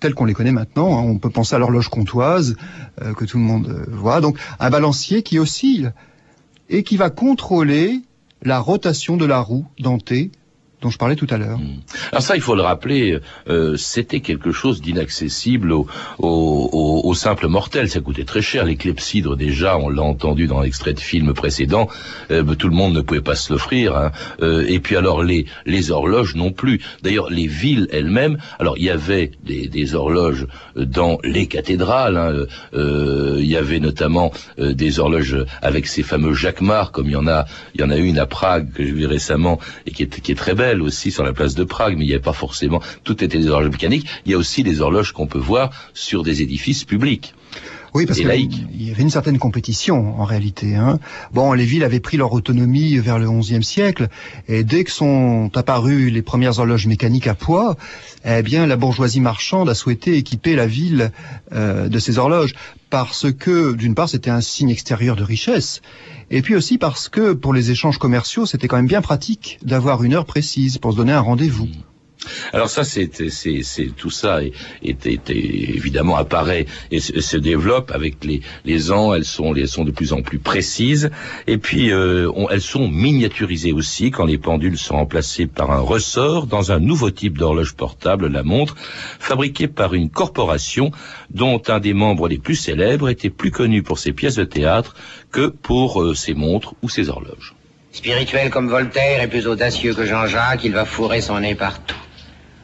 telles 0.00 0.14
qu'on 0.14 0.26
les 0.26 0.34
connaît 0.34 0.52
maintenant. 0.52 0.98
Hein. 0.98 1.02
On 1.02 1.18
peut 1.18 1.30
penser 1.30 1.54
à 1.54 1.58
l'horloge 1.58 1.88
comptoise 1.88 2.56
euh, 3.00 3.14
que 3.14 3.24
tout 3.24 3.38
le 3.38 3.44
monde 3.44 3.86
voit. 3.88 4.20
Donc 4.20 4.38
un 4.60 4.68
balancier 4.68 5.22
qui 5.22 5.38
oscille 5.38 5.94
et 6.68 6.82
qui 6.82 6.96
va 6.96 7.10
contrôler 7.10 8.00
la 8.42 8.58
rotation 8.60 9.16
de 9.16 9.24
la 9.24 9.40
roue 9.40 9.66
dentée 9.78 10.30
dont 10.82 10.90
je 10.90 10.98
parlais 10.98 11.16
tout 11.16 11.26
à 11.30 11.38
l'heure. 11.38 11.58
Hmm. 11.58 11.80
Alors 12.12 12.22
ça, 12.22 12.36
il 12.36 12.42
faut 12.42 12.54
le 12.54 12.62
rappeler, 12.62 13.18
euh, 13.48 13.76
c'était 13.76 14.20
quelque 14.20 14.52
chose 14.52 14.80
d'inaccessible 14.80 15.72
aux 15.72 15.86
au, 16.18 17.02
au, 17.04 17.14
simples 17.14 17.48
mortels. 17.48 17.88
Ça 17.88 18.00
coûtait 18.00 18.24
très 18.24 18.42
cher. 18.42 18.64
Les 18.64 18.76
clepsydres, 18.76 19.36
déjà, 19.36 19.78
on 19.78 19.88
l'a 19.88 20.02
entendu 20.02 20.46
dans 20.46 20.60
l'extrait 20.60 20.92
de 20.92 21.00
film 21.00 21.32
précédent, 21.32 21.88
euh, 22.30 22.54
tout 22.54 22.68
le 22.68 22.74
monde 22.74 22.94
ne 22.94 23.00
pouvait 23.00 23.20
pas 23.20 23.34
se 23.34 23.52
l'offrir. 23.52 23.96
Hein. 23.96 24.12
Euh, 24.42 24.66
et 24.68 24.80
puis 24.80 24.96
alors, 24.96 25.22
les, 25.22 25.46
les 25.64 25.90
horloges 25.90 26.34
non 26.34 26.52
plus. 26.52 26.80
D'ailleurs, 27.02 27.30
les 27.30 27.46
villes 27.46 27.88
elles-mêmes, 27.92 28.38
alors 28.58 28.76
il 28.76 28.84
y 28.84 28.90
avait 28.90 29.32
des, 29.44 29.68
des 29.68 29.94
horloges 29.94 30.46
dans 30.74 31.18
les 31.24 31.46
cathédrales. 31.46 32.16
Hein. 32.16 32.46
Euh, 32.74 33.36
il 33.38 33.46
y 33.46 33.56
avait 33.56 33.80
notamment 33.80 34.32
euh, 34.58 34.72
des 34.72 34.98
horloges 34.98 35.44
avec 35.62 35.86
ces 35.86 36.02
fameux 36.02 36.34
jacquemart, 36.34 36.92
comme 36.92 37.06
il 37.06 37.12
y 37.12 37.16
en 37.16 37.26
a, 37.26 37.46
il 37.74 37.80
y 37.80 37.84
en 37.84 37.90
a 37.90 37.96
une 37.96 38.18
à 38.18 38.26
Prague 38.26 38.72
que 38.72 38.84
j'ai 38.84 38.92
vu 38.92 39.06
récemment 39.06 39.58
et 39.86 39.90
qui 39.90 40.02
est, 40.02 40.20
qui 40.20 40.32
est 40.32 40.36
très 40.36 40.54
belle 40.54 40.65
aussi 40.74 41.10
sur 41.10 41.24
la 41.24 41.32
place 41.32 41.54
de 41.54 41.64
Prague, 41.64 41.96
mais 41.96 42.04
il 42.04 42.08
n'y 42.08 42.14
a 42.14 42.20
pas 42.20 42.32
forcément, 42.32 42.80
tout 43.04 43.22
était 43.24 43.38
des 43.38 43.48
horloges 43.48 43.70
mécaniques. 43.70 44.06
Il 44.24 44.32
y 44.32 44.34
a 44.34 44.38
aussi 44.38 44.62
des 44.62 44.80
horloges 44.80 45.12
qu'on 45.12 45.26
peut 45.26 45.38
voir 45.38 45.70
sur 45.94 46.22
des 46.22 46.42
édifices 46.42 46.84
publics. 46.84 47.34
Oui, 47.94 48.04
parce 48.04 48.18
qu'il 48.18 48.28
y 48.28 48.90
avait 48.90 49.02
une 49.02 49.10
certaine 49.10 49.38
compétition 49.38 50.20
en 50.20 50.24
réalité. 50.24 50.76
Hein. 50.76 50.98
Bon, 51.32 51.54
les 51.54 51.64
villes 51.64 51.82
avaient 51.82 52.00
pris 52.00 52.18
leur 52.18 52.30
autonomie 52.34 52.98
vers 52.98 53.18
le 53.18 53.26
XIe 53.30 53.64
siècle, 53.64 54.08
et 54.48 54.64
dès 54.64 54.84
que 54.84 54.90
sont 54.90 55.50
apparues 55.54 56.10
les 56.10 56.20
premières 56.20 56.58
horloges 56.58 56.86
mécaniques 56.86 57.26
à 57.26 57.34
poids, 57.34 57.78
eh 58.26 58.42
bien, 58.42 58.66
la 58.66 58.76
bourgeoisie 58.76 59.20
marchande 59.20 59.70
a 59.70 59.74
souhaité 59.74 60.14
équiper 60.18 60.56
la 60.56 60.66
ville 60.66 61.10
euh, 61.52 61.88
de 61.88 61.98
ces 61.98 62.18
horloges 62.18 62.54
parce 62.90 63.32
que, 63.32 63.74
d'une 63.74 63.94
part, 63.94 64.08
c'était 64.08 64.30
un 64.30 64.40
signe 64.40 64.70
extérieur 64.70 65.16
de 65.16 65.24
richesse, 65.24 65.82
et 66.30 66.42
puis 66.42 66.54
aussi 66.54 66.78
parce 66.78 67.08
que, 67.08 67.32
pour 67.32 67.52
les 67.52 67.70
échanges 67.70 67.98
commerciaux, 67.98 68.46
c'était 68.46 68.68
quand 68.68 68.76
même 68.76 68.86
bien 68.86 69.02
pratique 69.02 69.58
d'avoir 69.62 70.02
une 70.04 70.14
heure 70.14 70.26
précise 70.26 70.78
pour 70.78 70.92
se 70.92 70.96
donner 70.96 71.12
un 71.12 71.20
rendez-vous. 71.20 71.68
Alors 72.52 72.70
ça, 72.70 72.84
c'est, 72.84 73.10
tout 73.96 74.10
ça 74.10 74.40
est, 74.42 75.06
est, 75.06 75.30
évidemment 75.30 76.16
apparaît 76.16 76.66
et 76.90 77.00
se, 77.00 77.36
développe 77.36 77.90
avec 77.92 78.16
les, 78.24 78.92
ans. 78.92 79.14
Elles 79.14 79.24
sont, 79.24 79.54
elles 79.54 79.68
sont 79.68 79.84
de 79.84 79.90
plus 79.90 80.12
en 80.12 80.22
plus 80.22 80.38
précises 80.38 81.10
et 81.46 81.58
puis 81.58 81.92
euh, 81.92 82.30
elles 82.50 82.62
sont 82.62 82.88
miniaturisées 82.88 83.72
aussi 83.72 84.10
quand 84.10 84.24
les 84.24 84.38
pendules 84.38 84.78
sont 84.78 84.96
remplacées 84.96 85.46
par 85.46 85.70
un 85.70 85.80
ressort 85.80 86.46
dans 86.46 86.72
un 86.72 86.80
nouveau 86.80 87.10
type 87.10 87.38
d'horloge 87.38 87.74
portable, 87.74 88.28
la 88.28 88.42
montre, 88.42 88.76
fabriquée 89.18 89.68
par 89.68 89.94
une 89.94 90.10
corporation 90.10 90.90
dont 91.30 91.62
un 91.68 91.80
des 91.80 91.94
membres 91.94 92.28
les 92.28 92.38
plus 92.38 92.56
célèbres 92.56 93.08
était 93.08 93.30
plus 93.30 93.50
connu 93.50 93.82
pour 93.82 93.98
ses 93.98 94.12
pièces 94.12 94.36
de 94.36 94.44
théâtre 94.44 94.94
que 95.30 95.46
pour 95.46 96.02
euh, 96.02 96.14
ses 96.14 96.34
montres 96.34 96.74
ou 96.82 96.88
ses 96.88 97.08
horloges. 97.08 97.54
Spirituel 97.92 98.50
comme 98.50 98.68
Voltaire 98.68 99.22
et 99.22 99.28
plus 99.28 99.46
audacieux 99.46 99.94
que 99.94 100.04
Jean-Jacques, 100.04 100.64
il 100.64 100.72
va 100.72 100.84
fourrer 100.84 101.22
son 101.22 101.40
nez 101.40 101.54
partout. 101.54 101.96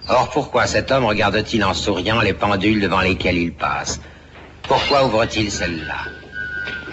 Or, 0.08 0.30
pourquoi 0.30 0.66
cet 0.66 0.90
homme 0.90 1.04
regarde-t-il 1.04 1.64
en 1.64 1.74
souriant 1.74 2.20
les 2.20 2.32
pendules 2.32 2.80
devant 2.80 3.00
lesquelles 3.00 3.38
il 3.38 3.52
passe? 3.52 4.00
Pourquoi 4.62 5.04
ouvre-t-il 5.04 5.50
celle-là? 5.50 6.10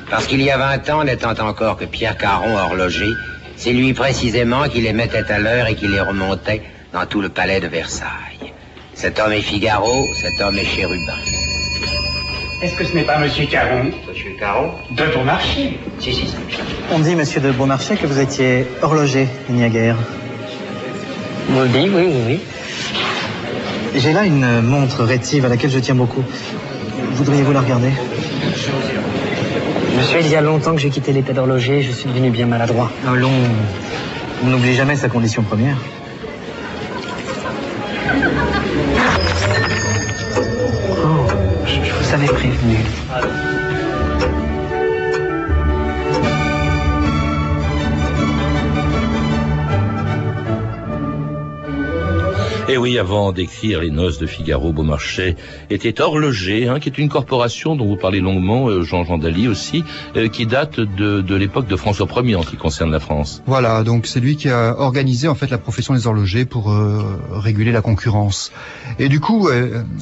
Parce 0.10 0.28
qu'il 0.28 0.42
y 0.42 0.52
a 0.52 0.58
vingt 0.58 0.88
ans, 0.90 1.04
n'étant 1.04 1.34
encore 1.40 1.78
que 1.78 1.86
Pierre 1.86 2.18
Caron 2.18 2.56
horloger, 2.58 3.12
c'est 3.56 3.74
lui 3.74 3.94
précisément 3.94 4.68
qui 4.70 4.82
les 4.82 4.94
mettait 4.94 5.32
à 5.32 5.40
l'heure 5.40 5.68
et 5.68 5.76
qui 5.76 5.88
les 5.88 6.00
remontait 6.02 6.62
dans 6.94 7.06
tout 7.06 7.22
le 7.22 7.30
palais 7.30 7.60
de 7.60 7.68
Versailles. 7.68 8.54
Cet 8.94 9.20
homme 9.20 9.34
est 9.34 9.42
Figaro, 9.42 10.06
cet 10.22 10.40
homme 10.42 10.58
est 10.58 10.66
Chérubin. 10.66 11.14
Est-ce 12.62 12.76
que 12.76 12.84
ce 12.84 12.94
n'est 12.94 13.04
pas 13.04 13.18
Monsieur 13.18 13.46
Caron? 13.46 13.92
Monsieur 14.08 14.32
Caron? 14.40 14.72
De 14.92 15.06
Beaumarchais 15.14 15.78
Si, 16.00 16.14
si, 16.14 16.28
On 16.92 17.00
dit, 17.00 17.16
Monsieur 17.16 17.40
de 17.40 17.52
Beaumarchais, 17.52 17.96
que 17.96 18.06
vous 18.06 18.20
étiez 18.20 18.68
horloger 18.82 19.28
il 19.50 19.56
n'y 19.56 19.64
a 19.64 19.70
guère. 19.70 19.96
Vous 21.48 21.62
le 21.62 21.68
dites, 21.70 21.90
oui, 21.94 22.08
oui, 22.08 22.24
oui. 22.28 22.40
J'ai 23.96 24.14
là 24.14 24.26
une 24.26 24.62
montre 24.62 25.04
rétive 25.04 25.46
à 25.46 25.50
laquelle 25.50 25.72
je 25.72 25.80
tiens 25.80 25.96
beaucoup. 25.96 26.24
Voudriez-vous 27.14 27.52
la 27.52 27.62
regarder? 27.62 27.92
Monsieur, 29.98 30.20
il 30.22 30.30
y 30.30 30.36
a 30.36 30.42
longtemps 30.42 30.74
que 30.74 30.80
j'ai 30.80 30.90
quitté 30.90 31.12
l'état 31.12 31.34
d'horloger, 31.34 31.82
je 31.82 31.92
suis 31.92 32.08
devenu 32.10 32.30
bien 32.30 32.46
maladroit. 32.46 32.92
Allons, 33.08 33.32
on 34.44 34.48
n'oublie 34.48 34.74
jamais 34.74 34.96
sa 34.96 35.10
condition 35.10 35.44
première. 35.44 35.78
Oui, 52.90 52.98
avant 52.98 53.32
d'écrire 53.32 53.82
les 53.82 53.92
noces 53.92 54.18
de 54.18 54.26
Figaro, 54.26 54.74
Beaumarchais 54.74 55.36
était 55.70 56.02
horloger, 56.02 56.68
hein, 56.68 56.80
qui 56.80 56.90
est 56.90 56.98
une 56.98 57.08
corporation 57.08 57.76
dont 57.76 57.86
vous 57.86 57.98
parlez 57.98 58.20
longuement, 58.20 58.68
euh, 58.68 58.82
Jean-Jean 58.82 59.20
Daly 59.20 59.48
aussi, 59.48 59.84
euh, 60.16 60.28
qui 60.28 60.48
date 60.48 60.80
de, 60.80 61.22
de 61.22 61.36
l'époque 61.36 61.68
de 61.68 61.76
François 61.76 62.08
Ier 62.24 62.36
en 62.36 62.42
ce 62.42 62.50
qui 62.50 62.58
concerne 62.58 62.90
la 62.90 63.00
France. 63.00 63.44
Voilà, 63.46 63.84
donc 63.84 64.08
c'est 64.08 64.20
lui 64.20 64.38
qui 64.38 64.50
a 64.50 64.76
organisé 64.80 65.28
en 65.28 65.36
fait 65.36 65.52
la 65.52 65.60
profession 65.60 65.94
des 65.94 66.08
horlogers 66.08 66.46
pour 66.46 66.72
euh, 66.72 67.22
réguler 67.30 67.72
la 67.72 67.84
concurrence. 67.84 68.52
Et 68.98 69.08
du 69.08 69.20
coup, 69.20 69.48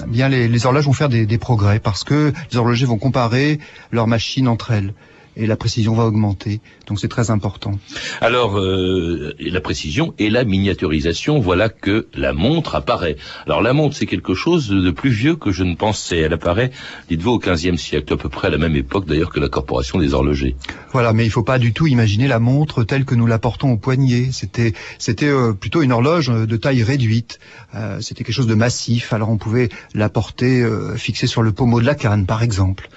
bien 0.08 0.30
les, 0.30 0.48
les, 0.48 0.66
horloges 0.66 0.86
vont 0.86 0.94
faire 0.94 1.10
des, 1.10 1.26
des 1.26 1.38
progrès 1.38 1.80
parce 1.80 2.06
que 2.06 2.32
les 2.54 2.58
horlogers 2.58 2.86
vont 2.86 2.98
comparer 2.98 3.60
leurs 3.92 4.08
machines 4.08 4.48
entre 4.48 4.72
elles 4.72 4.94
et 5.38 5.48
la 5.48 5.56
précision 5.56 5.94
va 5.94 6.06
augmenter. 6.06 6.60
Donc 6.88 7.00
c'est 7.00 7.08
très 7.08 7.32
important. 7.32 7.80
Alors 8.22 8.60
euh, 8.60 9.34
la 9.40 9.62
précision 9.62 10.14
et 10.20 10.30
la 10.30 10.44
miniaturisation, 10.44 11.40
voilà 11.40 11.70
que 11.70 12.08
la 12.14 12.34
montre 12.34 12.76
apparaît. 12.76 13.18
Alors 13.46 13.62
la 13.62 13.74
montre 13.74 13.96
c'est 13.96 14.06
quelque 14.06 14.34
chose 14.34 14.70
de 14.70 14.92
plus 14.92 15.10
vieux 15.10 15.36
que 15.36 15.52
je 15.52 15.64
ne 15.64 15.76
pensais. 15.76 16.18
Elle 16.18 16.34
apparaît, 16.34 16.72
dites-vous, 17.10 17.32
au 17.32 17.40
XVe 17.40 17.78
siècle, 17.78 18.14
à 18.14 18.18
peu 18.18 18.30
près 18.30 18.48
à 18.48 18.52
la 18.52 18.58
même 18.58 18.76
époque 18.76 19.06
d'ailleurs 19.06 19.32
que 19.32 19.40
la 19.40 19.50
corporation 19.50 20.00
des 20.00 20.14
horlogers. 20.14 20.56
Voilà, 20.92 21.14
mais 21.14 21.24
il 21.24 21.28
ne 21.28 21.32
faut 21.32 21.44
pas 21.44 21.60
du 21.60 21.74
tout 21.74 21.88
imaginer 21.88 22.28
la 22.28 22.40
montre 22.40 22.84
telle 22.84 23.06
que 23.06 23.16
nous 23.16 23.28
la 23.28 23.40
portons 23.40 23.72
au 23.72 23.78
poignet. 23.78 24.30
C'était 24.32 24.74
c'était 24.98 25.30
euh, 25.30 25.54
plutôt 25.54 25.82
une 25.82 25.92
horloge 25.92 26.30
de 26.30 26.58
taille 26.58 26.84
réduite. 26.84 27.40
Euh, 27.76 28.00
c'était 28.02 28.24
quelque 28.24 28.36
chose 28.36 28.48
de 28.48 28.56
massif. 28.56 29.14
Alors 29.14 29.30
on 29.30 29.38
pouvait 29.38 29.70
la 29.94 30.10
porter 30.10 30.62
euh, 30.62 30.96
fixée 30.96 31.28
sur 31.28 31.44
le 31.44 31.52
pommeau 31.52 31.80
de 31.82 31.86
la 31.86 31.96
canne, 31.96 32.26
par 32.26 32.44
exemple. 32.44 32.90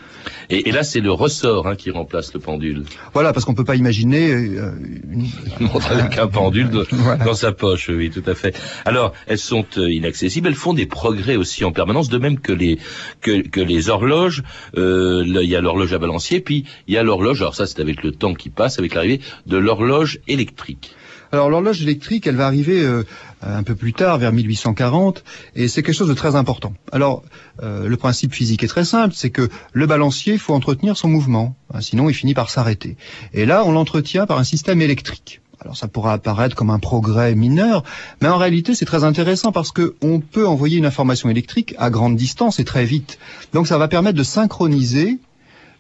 Et, 0.49 0.69
et 0.69 0.73
là, 0.73 0.83
c'est 0.83 1.01
le 1.01 1.13
ressort 1.13 1.67
hein, 1.67 1.77
qui 1.77 1.91
remplace 1.91 2.33
le 2.35 2.41
pendule. 2.41 2.85
Voilà, 3.13 3.33
parce 3.33 3.45
qu'on 3.45 3.55
peut 3.55 3.65
pas 3.65 3.77
imaginer 3.77 4.31
euh, 4.33 4.73
une 5.11 5.27
montre 5.61 5.93
avec 5.93 6.19
un 6.19 6.27
pendule 6.27 6.71
de, 6.71 6.87
voilà. 6.93 7.25
dans 7.25 7.35
sa 7.35 7.53
poche. 7.53 7.89
Oui, 7.89 8.11
tout 8.11 8.23
à 8.27 8.35
fait. 8.35 8.59
Alors, 8.85 9.13
elles 9.27 9.39
sont 9.39 9.67
euh, 9.79 9.91
inaccessibles. 9.91 10.49
Elles 10.49 10.55
font 10.55 10.75
des 10.75 10.87
progrès 10.87 11.37
aussi 11.37 11.65
en 11.65 11.73
permanence, 11.73 12.09
de 12.09 12.19
même 12.19 12.39
que 12.39 12.53
les 12.53 12.79
que, 13.21 13.47
que 13.47 13.61
les 13.61 13.89
horloges. 13.89 14.43
Euh, 14.77 15.25
il 15.27 15.49
y 15.49 15.57
a 15.57 15.61
l'horloge 15.61 15.93
à 15.93 15.99
balancier, 15.99 16.41
puis 16.41 16.65
il 16.87 16.95
y 16.95 16.97
a 16.97 17.03
l'horloge. 17.03 17.41
Alors 17.41 17.55
ça, 17.55 17.67
c'est 17.67 17.81
avec 17.81 18.03
le 18.03 18.13
temps 18.13 18.35
qui 18.35 18.51
passe, 18.51 18.79
avec 18.79 18.95
l'arrivée 18.95 19.21
de 19.47 19.57
l'horloge 19.57 20.21
électrique. 20.29 20.95
Alors 21.33 21.49
l'horloge 21.49 21.81
électrique, 21.83 22.27
elle 22.27 22.35
va 22.35 22.47
arriver 22.47 22.83
euh, 22.83 23.05
un 23.43 23.63
peu 23.63 23.77
plus 23.77 23.93
tard, 23.93 24.19
vers 24.19 24.33
1840, 24.33 25.23
et 25.55 25.69
c'est 25.69 25.83
quelque 25.83 25.95
chose 25.95 26.09
de 26.09 26.15
très 26.15 26.35
important. 26.35 26.75
Alors 26.91 27.23
euh, 27.63 27.87
le 27.87 27.97
principe 27.97 28.35
physique 28.35 28.65
est 28.65 28.69
très 28.69 28.85
simple, 28.85 29.15
c'est 29.17 29.31
que 29.31 29.49
le 29.73 29.87
balancier, 29.87 30.33
il 30.33 30.39
faut 30.41 30.55
entretenir 30.55 30.97
son 30.97 31.09
mouvement, 31.09 31.55
hein, 31.73 31.81
sinon 31.81 32.09
il 32.09 32.15
finit 32.15 32.35
par 32.35 32.51
s'arrêter. 32.51 32.97
Et 33.33 33.47
là, 33.47 33.65
on 33.65 33.71
l'entretient 33.71 34.27
par 34.27 34.39
un 34.39 34.45
système 34.45 34.81
électrique. 34.81 35.41
Alors 35.61 35.77
ça 35.77 35.89
pourra 35.89 36.15
apparaître 36.15 36.57
comme 36.57 36.71
un 36.71 36.79
progrès 36.79 37.35
mineur, 37.35 37.85
mais 38.23 38.29
en 38.29 38.39
réalité 38.39 38.75
c'est 38.75 38.87
très 38.87 39.05
intéressant 39.05 39.53
parce 39.53 39.73
que 39.73 39.95
on 40.01 40.19
peut 40.19 40.49
envoyer 40.49 40.79
une 40.79 40.87
information 40.87 41.29
électrique 41.29 41.75
à 41.79 41.91
grande 41.91 42.17
distance 42.17 42.59
et 42.59 42.65
très 42.65 42.87
vite. 42.87 43.19
Donc 43.53 43.69
ça 43.69 43.77
va 43.77 43.87
permettre 43.87 44.17
de 44.17 44.23
synchroniser 44.23 45.19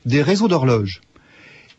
des 0.04 0.22
réseaux 0.22 0.48
d'horloges. 0.48 1.00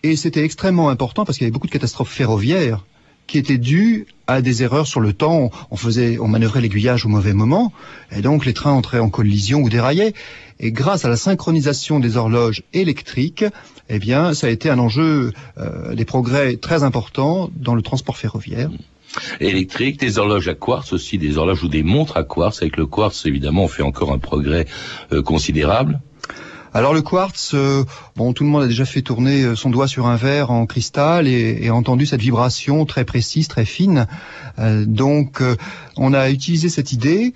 Et 0.03 0.15
c'était 0.15 0.43
extrêmement 0.43 0.89
important 0.89 1.25
parce 1.25 1.37
qu'il 1.37 1.45
y 1.45 1.47
avait 1.47 1.53
beaucoup 1.53 1.67
de 1.67 1.71
catastrophes 1.71 2.11
ferroviaires 2.11 2.83
qui 3.27 3.37
étaient 3.37 3.57
dues 3.57 4.07
à 4.27 4.41
des 4.41 4.63
erreurs 4.63 4.87
sur 4.87 4.99
le 4.99 5.13
temps. 5.13 5.51
On 5.71 5.75
faisait, 5.75 6.17
on 6.19 6.27
manœuvrait 6.27 6.61
l'aiguillage 6.61 7.05
au 7.05 7.09
mauvais 7.09 7.33
moment, 7.33 7.73
et 8.11 8.21
donc 8.21 8.45
les 8.45 8.53
trains 8.53 8.71
entraient 8.71 8.99
en 8.99 9.09
collision 9.09 9.61
ou 9.61 9.69
déraillaient. 9.69 10.13
Et 10.59 10.71
grâce 10.71 11.05
à 11.05 11.09
la 11.09 11.17
synchronisation 11.17 11.99
des 11.99 12.17
horloges 12.17 12.63
électriques, 12.73 13.45
eh 13.89 13.99
bien, 13.99 14.33
ça 14.33 14.47
a 14.47 14.49
été 14.49 14.69
un 14.69 14.79
enjeu, 14.79 15.33
euh, 15.57 15.95
des 15.95 16.05
progrès 16.05 16.57
très 16.57 16.83
importants 16.83 17.49
dans 17.55 17.75
le 17.75 17.81
transport 17.81 18.15
ferroviaire. 18.15 18.69
électrique, 19.39 19.99
des 19.99 20.17
horloges 20.17 20.47
à 20.47 20.53
quartz 20.53 20.93
aussi, 20.93 21.17
des 21.17 21.37
horloges 21.37 21.63
ou 21.63 21.67
des 21.67 21.83
montres 21.83 22.15
à 22.15 22.23
quartz. 22.23 22.61
Avec 22.61 22.77
le 22.77 22.85
quartz, 22.85 23.25
évidemment, 23.25 23.65
on 23.65 23.67
fait 23.67 23.83
encore 23.83 24.13
un 24.13 24.19
progrès 24.19 24.67
euh, 25.11 25.21
considérable. 25.21 25.99
Alors 26.73 26.93
le 26.93 27.01
quartz, 27.01 27.51
euh, 27.53 27.83
bon, 28.15 28.31
tout 28.31 28.45
le 28.45 28.49
monde 28.49 28.63
a 28.63 28.67
déjà 28.67 28.85
fait 28.85 29.01
tourner 29.01 29.43
euh, 29.43 29.55
son 29.57 29.69
doigt 29.69 29.89
sur 29.89 30.07
un 30.07 30.15
verre 30.15 30.51
en 30.51 30.65
cristal 30.65 31.27
et, 31.27 31.69
entendu 31.69 32.05
cette 32.05 32.21
vibration 32.21 32.85
très 32.85 33.03
précise, 33.03 33.49
très 33.49 33.65
fine. 33.65 34.07
Euh, 34.57 34.85
donc, 34.85 35.43
on 35.97 36.13
a 36.13 36.29
utilisé 36.29 36.69
cette 36.69 36.93
idée 36.93 37.33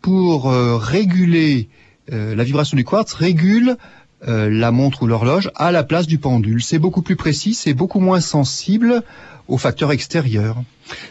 pour 0.00 0.50
réguler 0.50 1.68
la 2.10 2.44
vibration 2.44 2.76
du 2.76 2.84
quartz, 2.84 3.12
régule 3.12 3.76
la 4.26 4.70
montre 4.70 5.02
ou 5.02 5.06
l'horloge 5.06 5.50
à 5.54 5.72
la 5.72 5.82
place 5.82 6.06
du 6.06 6.18
pendule. 6.18 6.62
C'est 6.62 6.78
beaucoup 6.78 7.02
plus 7.02 7.16
précis, 7.16 7.52
c'est 7.52 7.74
beaucoup 7.74 8.00
moins 8.00 8.20
sensible 8.20 9.02
aux 9.48 9.58
facteurs 9.58 9.92
extérieurs. 9.92 10.56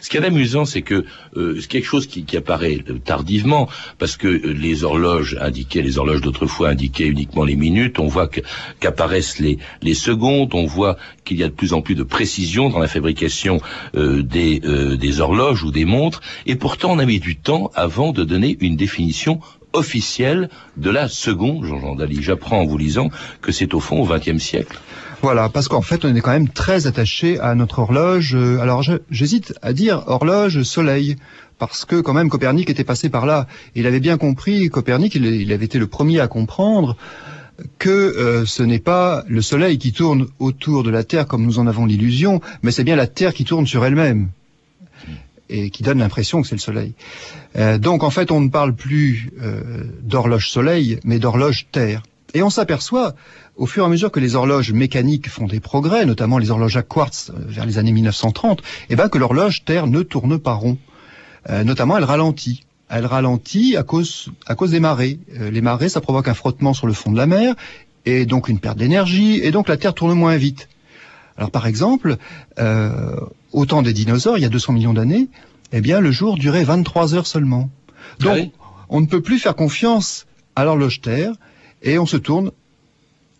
Ce 0.00 0.08
qui 0.08 0.16
est 0.16 0.24
amusant, 0.24 0.64
c'est 0.64 0.82
que 0.82 1.04
euh, 1.36 1.58
c'est 1.60 1.68
quelque 1.68 1.84
chose 1.84 2.06
qui, 2.06 2.24
apparaît 2.36 2.78
euh, 2.88 2.98
tardivement, 2.98 3.68
parce 3.98 4.16
que 4.16 4.28
euh, 4.28 4.52
les 4.52 4.84
horloges 4.84 5.36
indiquaient, 5.40 5.82
les 5.82 5.98
horloges 5.98 6.20
d'autrefois 6.20 6.70
indiquaient 6.70 7.06
uniquement 7.06 7.44
les 7.44 7.56
minutes. 7.56 7.98
On 7.98 8.06
voit 8.06 8.28
qu'apparaissent 8.80 9.38
les, 9.38 9.58
secondes. 9.94 10.54
On 10.54 10.66
voit 10.66 10.96
qu'il 11.24 11.38
y 11.38 11.44
a 11.44 11.48
de 11.48 11.52
plus 11.52 11.72
en 11.72 11.82
plus 11.82 11.94
de 11.94 12.04
précision 12.04 12.70
dans 12.70 12.78
la 12.78 12.88
fabrication 12.88 13.60
des, 13.94 14.60
euh, 14.64 14.96
des 14.96 15.20
horloges 15.20 15.64
ou 15.64 15.72
des 15.72 15.84
montres. 15.84 16.20
Et 16.46 16.54
pourtant, 16.54 16.92
on 16.92 16.98
a 16.98 17.04
mis 17.06 17.20
du 17.20 17.36
temps 17.36 17.70
avant 17.74 18.12
de 18.12 18.22
donner 18.22 18.56
une 18.60 18.76
définition 18.76 19.40
officielle 19.72 20.48
de 20.76 20.90
la 20.90 21.08
seconde, 21.08 21.64
Jean-Jean 21.64 21.96
Dali. 21.96 22.22
J'apprends 22.22 22.60
en 22.60 22.66
vous 22.66 22.78
lisant 22.78 23.10
que 23.42 23.52
c'est 23.52 23.74
au 23.74 23.80
fond 23.80 24.00
au 24.00 24.06
XXe 24.06 24.42
siècle. 24.42 24.78
Voilà, 25.20 25.48
parce 25.48 25.66
qu'en 25.66 25.82
fait, 25.82 26.04
on 26.04 26.14
est 26.14 26.20
quand 26.20 26.30
même 26.30 26.48
très 26.48 26.86
attaché 26.86 27.40
à 27.40 27.56
notre 27.56 27.80
horloge. 27.80 28.36
Euh, 28.36 28.60
Alors, 28.60 28.84
j'hésite 29.10 29.52
à 29.62 29.72
dire 29.72 30.04
horloge 30.06 30.62
soleil, 30.62 31.16
parce 31.58 31.84
que 31.84 32.00
quand 32.00 32.14
même 32.14 32.28
Copernic 32.28 32.70
était 32.70 32.84
passé 32.84 33.08
par 33.08 33.26
là. 33.26 33.48
Il 33.74 33.86
avait 33.86 33.98
bien 33.98 34.16
compris, 34.16 34.68
Copernic, 34.68 35.16
il, 35.16 35.52
avait 35.52 35.64
été 35.64 35.80
le 35.80 35.88
premier 35.88 36.20
à 36.20 36.28
comprendre 36.28 36.96
que 37.80 37.88
euh, 37.90 38.46
ce 38.46 38.62
n'est 38.62 38.78
pas 38.78 39.24
le 39.26 39.42
soleil 39.42 39.78
qui 39.78 39.92
tourne 39.92 40.28
autour 40.38 40.84
de 40.84 40.90
la 40.90 41.02
Terre 41.02 41.26
comme 41.26 41.44
nous 41.44 41.58
en 41.58 41.66
avons 41.66 41.84
l'illusion, 41.84 42.40
mais 42.62 42.70
c'est 42.70 42.84
bien 42.84 42.94
la 42.94 43.08
Terre 43.08 43.34
qui 43.34 43.44
tourne 43.44 43.66
sur 43.66 43.84
elle-même 43.84 44.28
et 45.48 45.70
qui 45.70 45.82
donne 45.82 45.98
l'impression 45.98 46.42
que 46.42 46.46
c'est 46.46 46.54
le 46.54 46.60
soleil. 46.60 46.92
Euh, 47.56 47.78
donc 47.78 48.04
en 48.04 48.10
fait, 48.10 48.30
on 48.30 48.40
ne 48.40 48.50
parle 48.50 48.76
plus 48.76 49.32
d'horloge 50.02 50.48
soleil, 50.48 51.00
mais 51.02 51.18
d'horloge 51.18 51.66
Terre. 51.72 52.02
Et 52.34 52.42
on 52.42 52.50
s'aperçoit, 52.50 53.14
au 53.56 53.66
fur 53.66 53.82
et 53.84 53.86
à 53.86 53.88
mesure 53.88 54.10
que 54.10 54.20
les 54.20 54.34
horloges 54.34 54.72
mécaniques 54.72 55.28
font 55.28 55.46
des 55.46 55.60
progrès, 55.60 56.04
notamment 56.04 56.38
les 56.38 56.50
horloges 56.50 56.76
à 56.76 56.82
quartz 56.82 57.30
euh, 57.30 57.34
vers 57.46 57.64
les 57.64 57.78
années 57.78 57.92
1930, 57.92 58.62
eh 58.90 58.96
ben 58.96 59.08
que 59.08 59.18
l'horloge 59.18 59.64
Terre 59.64 59.86
ne 59.86 60.02
tourne 60.02 60.38
pas 60.38 60.52
rond. 60.52 60.76
Euh, 61.48 61.64
notamment, 61.64 61.96
elle 61.96 62.04
ralentit. 62.04 62.64
Elle 62.90 63.06
ralentit 63.06 63.76
à 63.76 63.82
cause, 63.82 64.30
à 64.46 64.54
cause 64.54 64.70
des 64.70 64.80
marées. 64.80 65.18
Euh, 65.38 65.50
les 65.50 65.60
marées, 65.60 65.88
ça 65.88 66.00
provoque 66.00 66.28
un 66.28 66.34
frottement 66.34 66.74
sur 66.74 66.86
le 66.86 66.92
fond 66.92 67.10
de 67.10 67.16
la 67.16 67.26
mer, 67.26 67.54
et 68.04 68.26
donc 68.26 68.48
une 68.48 68.58
perte 68.58 68.78
d'énergie, 68.78 69.40
et 69.42 69.50
donc 69.50 69.68
la 69.68 69.76
Terre 69.76 69.94
tourne 69.94 70.12
moins 70.14 70.36
vite. 70.36 70.68
Alors 71.36 71.50
par 71.50 71.66
exemple, 71.66 72.16
euh, 72.58 73.16
au 73.52 73.66
temps 73.66 73.82
des 73.82 73.92
dinosaures, 73.92 74.38
il 74.38 74.42
y 74.42 74.46
a 74.46 74.48
200 74.48 74.72
millions 74.72 74.94
d'années, 74.94 75.28
eh 75.72 75.80
bien 75.80 76.00
le 76.00 76.10
jour 76.10 76.36
durait 76.36 76.64
23 76.64 77.14
heures 77.14 77.26
seulement. 77.26 77.70
Donc 78.20 78.50
on 78.88 79.00
ne 79.00 79.06
peut 79.06 79.20
plus 79.20 79.38
faire 79.38 79.54
confiance 79.54 80.26
à 80.56 80.64
l'horloge 80.64 81.00
Terre 81.00 81.32
et 81.82 81.98
on 81.98 82.06
se 82.06 82.16
tourne 82.16 82.50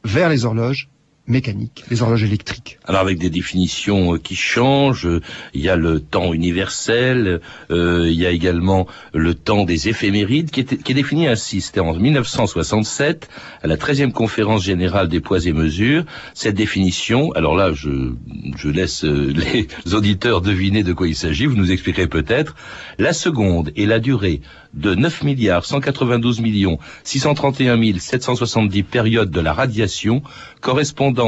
vers 0.05 0.29
les 0.29 0.45
horloges 0.45 0.89
mécaniques, 1.29 1.85
les 1.91 2.03
horloges 2.03 2.25
électriques. 2.25 2.79
Alors 2.85 3.03
avec 3.03 3.19
des 3.19 3.31
définitions 3.31 4.15
euh, 4.15 4.19
qui 4.19 4.35
changent, 4.35 5.07
euh, 5.07 5.21
il 5.53 5.61
y 5.61 5.69
a 5.69 5.77
le 5.77 6.01
temps 6.01 6.33
universel, 6.33 7.41
euh, 7.71 8.09
il 8.09 8.19
y 8.19 8.27
a 8.27 8.31
également 8.31 8.87
le 9.13 9.35
temps 9.35 9.65
des 9.65 9.89
éphémérides 9.89 10.51
qui 10.51 10.61
est, 10.61 10.93
défini 10.95 11.29
ainsi. 11.29 11.61
C'était 11.61 11.81
en 11.81 11.95
1967 11.95 13.29
à 13.63 13.67
la 13.67 13.77
13e 13.77 14.13
conférence 14.13 14.65
générale 14.65 15.09
des 15.09 15.21
poids 15.21 15.45
et 15.45 15.53
mesures. 15.53 16.05
Cette 16.35 16.55
définition, 16.55 17.31
alors 17.33 17.55
là 17.55 17.73
je, 17.75 18.13
je 18.57 18.69
laisse 18.69 19.05
les 19.05 19.69
auditeurs 19.93 20.41
deviner 20.41 20.83
de 20.83 20.95
quoi 20.95 21.09
il 21.09 21.15
s'agit, 21.15 21.47
vous 21.47 21.57
nous 21.57 21.71
expliquerez 21.71 22.07
peut-être. 22.07 22.57
La 22.99 23.13
seconde 23.13 23.71
est 23.77 23.87
la 23.87 24.01
durée 24.01 24.41
de 24.75 24.95
9 24.95 25.23
milliards 25.23 25.65
192 25.65 26.41
millions 26.41 26.79
631 27.05 27.99
770 27.99 28.83
périodes 28.83 29.31
de 29.31 29.41
la 29.41 29.53
radiation 29.53 30.23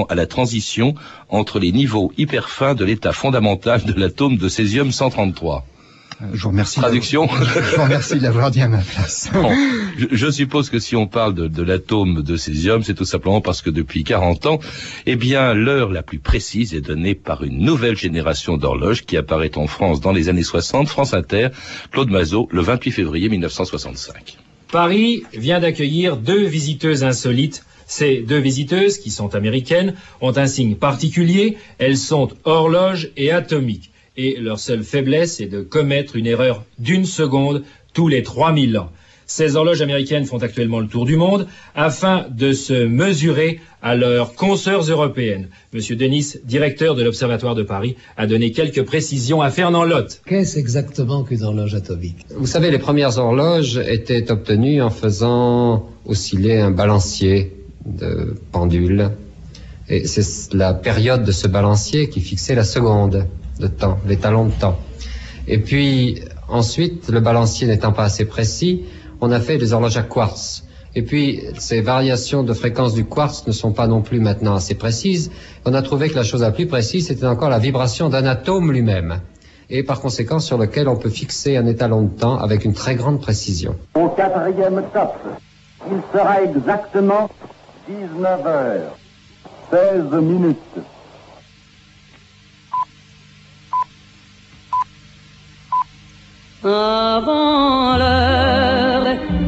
à 0.09 0.15
la 0.15 0.27
transition 0.27 0.95
entre 1.29 1.59
les 1.59 1.73
niveaux 1.73 2.13
hyper 2.17 2.49
fins 2.49 2.75
de 2.75 2.85
l'état 2.85 3.13
fondamental 3.13 3.83
de 3.83 3.93
l'atome 3.99 4.37
de 4.37 4.49
césium 4.49 4.93
133. 4.93 5.67
Euh, 6.23 6.27
Je 6.35 6.43
vous 6.43 6.49
remercie. 6.51 6.81
Traduction 6.81 7.29
Je 7.73 7.77
vous 7.77 7.83
remercie 7.83 8.19
de 8.19 8.23
l'avoir 8.23 8.51
dit 8.51 8.61
à 8.61 8.69
ma 8.69 8.79
place. 8.79 9.31
Bon, 9.33 9.51
je, 9.97 10.07
je 10.11 10.31
suppose 10.31 10.71
que 10.71 10.79
si 10.79 10.95
on 10.97 11.07
parle 11.07 11.35
de, 11.35 11.49
de 11.49 11.63
l'atome 11.63 12.23
de 12.23 12.37
césium, 12.37 12.83
c'est 12.83 12.95
tout 12.95 13.05
simplement 13.05 13.41
parce 13.41 13.63
que 13.63 13.71
depuis 13.71 14.05
40 14.05 14.47
ans, 14.47 14.61
eh 15.07 15.17
bien, 15.17 15.55
l'heure 15.55 15.91
la 15.91 16.03
plus 16.03 16.19
précise 16.19 16.75
est 16.75 16.81
donnée 16.81 17.15
par 17.15 17.43
une 17.43 17.59
nouvelle 17.59 17.97
génération 17.97 18.57
d'horloges 18.57 19.05
qui 19.05 19.17
apparaît 19.17 19.57
en 19.57 19.67
France 19.67 20.01
dans 20.01 20.13
les 20.13 20.29
années 20.29 20.43
60, 20.43 20.89
France 20.89 21.15
Inter, 21.15 21.49
Claude 21.91 22.11
Mazot, 22.11 22.49
le 22.53 22.61
28 22.61 22.91
février 22.93 23.29
1965. 23.29 24.37
Paris 24.71 25.25
vient 25.33 25.59
d'accueillir 25.59 26.17
deux 26.17 26.45
visiteuses 26.45 27.03
insolites. 27.03 27.65
Ces 27.91 28.19
deux 28.19 28.39
visiteuses, 28.39 28.99
qui 28.99 29.11
sont 29.11 29.35
américaines, 29.35 29.95
ont 30.21 30.39
un 30.39 30.47
signe 30.47 30.77
particulier. 30.77 31.57
Elles 31.79 31.97
sont 31.97 32.29
horloges 32.45 33.11
et 33.17 33.33
atomiques. 33.33 33.91
Et 34.17 34.37
leur 34.39 34.61
seule 34.61 34.85
faiblesse 34.85 35.41
est 35.41 35.49
de 35.49 35.63
commettre 35.63 36.15
une 36.15 36.29
erreur 36.29 36.65
d'une 36.79 37.05
seconde 37.05 37.65
tous 37.93 38.07
les 38.07 38.23
3000 38.23 38.79
ans. 38.79 38.93
Ces 39.27 39.57
horloges 39.57 39.83
américaines 39.83 40.25
font 40.25 40.39
actuellement 40.39 40.79
le 40.79 40.87
tour 40.87 41.05
du 41.05 41.17
monde 41.17 41.49
afin 41.75 42.27
de 42.31 42.53
se 42.53 42.87
mesurer 42.87 43.59
à 43.83 43.97
leurs 43.97 44.35
consoeurs 44.35 44.83
européennes. 44.83 45.49
Monsieur 45.73 45.97
Denis, 45.97 46.35
directeur 46.45 46.95
de 46.95 47.03
l'Observatoire 47.03 47.57
de 47.57 47.65
Paris, 47.65 47.97
a 48.17 48.29
donné 48.29 48.53
quelques 48.53 48.85
précisions 48.85 49.43
à 49.43 49.51
Fernand 49.51 49.85
Lotte. 49.85 50.23
Qu'est-ce 50.27 50.61
exactement 50.61 51.25
qu'une 51.25 51.43
horloge 51.43 51.75
atomique? 51.75 52.25
Vous 52.37 52.47
savez, 52.47 52.71
les 52.71 52.79
premières 52.79 53.19
horloges 53.19 53.79
étaient 53.79 54.31
obtenues 54.31 54.81
en 54.81 54.91
faisant 54.91 55.89
osciller 56.05 56.59
un 56.59 56.71
balancier 56.71 57.57
de 57.85 58.37
pendule. 58.53 59.11
Et 59.89 60.07
c'est 60.07 60.55
la 60.55 60.75
période 60.75 61.25
de 61.25 61.33
ce 61.33 61.49
balancier 61.49 62.09
qui 62.09 62.21
fixait 62.21 62.55
la 62.55 62.65
seconde 62.65 63.27
de 63.59 63.67
temps, 63.67 63.99
l'étalon 64.07 64.47
de 64.47 64.53
temps. 64.53 64.79
Et 65.49 65.59
puis, 65.59 66.23
ensuite, 66.49 67.09
le 67.09 67.21
balancier 67.21 67.67
n'étant 67.67 67.93
pas 67.93 68.05
assez 68.05 68.25
précis, 68.25 68.85
on 69.21 69.33
a 69.33 69.41
fait 69.41 69.59
des 69.59 69.73
horloges 69.73 69.97
à 69.97 70.03
quartz. 70.03 70.65
Et 70.95 71.03
puis, 71.03 71.43
ces 71.59 71.81
variations 71.81 72.43
de 72.43 72.53
fréquence 72.53 72.95
du 72.95 73.05
quartz 73.05 73.47
ne 73.47 73.53
sont 73.53 73.73
pas 73.73 73.87
non 73.87 74.03
plus 74.03 74.21
maintenant 74.21 74.55
assez 74.55 74.75
précises. 74.75 75.31
On 75.65 75.75
a 75.75 75.83
trouvé 75.83 76.09
que 76.09 76.17
la 76.17 76.25
chose 76.25 76.43
la 76.43 76.51
plus 76.51 76.67
précise, 76.67 77.09
c'était 77.09 77.27
encore 77.27 77.49
la 77.49 77.59
vibration 77.59 78.09
d'un 78.09 78.25
atome 78.27 78.73
lui-même. 78.73 79.21
Et 79.69 79.85
par 79.85 80.01
conséquent, 80.01 80.41
sur 80.41 80.59
lequel 80.59 80.89
on 80.89 80.97
peut 80.97 81.11
fixer 81.11 81.57
un 81.57 81.67
étalon 81.67 82.03
de 82.03 82.09
temps 82.09 82.39
avec 82.39 82.65
une 82.65 82.75
très 82.75 82.97
grande 82.97 83.21
précision. 83.21 83.77
Au 83.95 84.09
quatrième 84.09 84.83
top, 84.93 85.15
il 85.89 86.01
sera 86.13 86.43
exactement 86.43 87.31
19 87.91 88.47
heures, 88.47 88.97
16 89.73 90.13
minutes. 90.23 90.79
Avant 96.63 97.97
l'heure, 97.97 99.07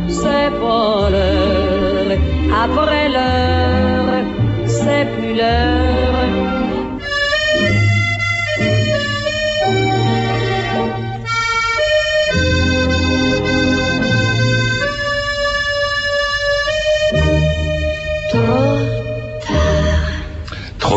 c'est 0.09 0.51
pas 0.61 1.11
l'heure. 1.15 2.19
Après 2.65 3.09
l'heure, 3.09 4.25
c'est 4.67 5.07
plus 5.15 5.35
l'heure. 5.35 5.82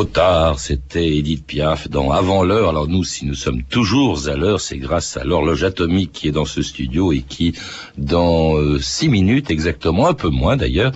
Soir, 0.04 0.60
c'était 0.60 1.18
Edith 1.18 1.46
Piaf 1.46 1.90
dans 1.90 2.12
Avant 2.12 2.44
l'heure. 2.44 2.70
Alors 2.70 2.88
nous, 2.88 3.06
si 3.06 3.26
nous 3.26 3.34
sommes 3.34 3.64
toujours 3.64 4.28
à 4.28 4.36
l'heure, 4.36 4.60
c'est 4.60 4.78
grâce 4.78 5.16
à 5.16 5.24
l'horloge 5.24 5.64
atomique 5.64 6.12
qui 6.12 6.28
est 6.28 6.32
dans 6.32 6.46
ce 6.46 6.62
studio 6.62 7.14
et 7.14 7.22
qui, 7.22 7.54
dans 7.98 8.58
euh, 8.58 8.78
six 8.80 9.08
minutes 9.08 9.52
exactement, 9.52 10.10
un 10.10 10.14
peu 10.14 10.30
moins 10.30 10.58
d'ailleurs, 10.58 10.92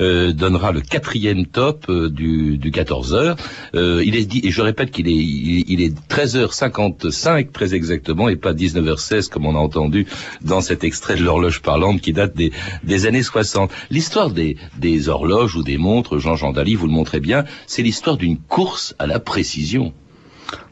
euh, 0.00 0.32
donnera 0.32 0.72
le 0.72 0.80
quatrième 0.80 1.46
top 1.46 1.86
euh, 1.88 2.10
du, 2.10 2.58
du 2.58 2.70
14 2.70 3.14
heures. 3.14 3.36
Euh, 3.74 4.02
il 4.04 4.16
est 4.16 4.26
dit, 4.26 4.42
et 4.44 4.50
je 4.50 4.60
répète 4.60 4.90
qu'il 4.90 5.08
est, 5.08 5.12
il, 5.12 5.64
il 5.70 5.80
est 5.80 5.94
13h55 6.10 7.52
très 7.52 7.74
exactement 7.74 8.28
et 8.28 8.36
pas 8.36 8.52
19h16 8.52 9.28
comme 9.28 9.46
on 9.46 9.54
a 9.54 9.58
entendu 9.58 10.06
dans 10.42 10.60
cet 10.60 10.84
extrait 10.84 11.16
de 11.16 11.22
l'horloge 11.22 11.62
parlante 11.62 12.00
qui 12.00 12.12
date 12.12 12.36
des, 12.36 12.52
des 12.84 13.06
années 13.06 13.22
60. 13.22 13.70
L'histoire 13.90 14.30
des, 14.30 14.56
des 14.78 15.08
horloges 15.08 15.56
ou 15.56 15.62
des 15.62 15.78
montres, 15.78 16.18
Jean-Jean 16.18 16.52
Daly, 16.52 16.74
vous 16.74 16.86
le 16.86 16.92
montrez 16.92 17.20
bien, 17.20 17.44
c'est 17.66 17.82
l'histoire 17.82 18.16
d'une 18.16 18.38
course 18.48 18.94
à 18.98 19.06
la 19.06 19.18
précision. 19.18 19.92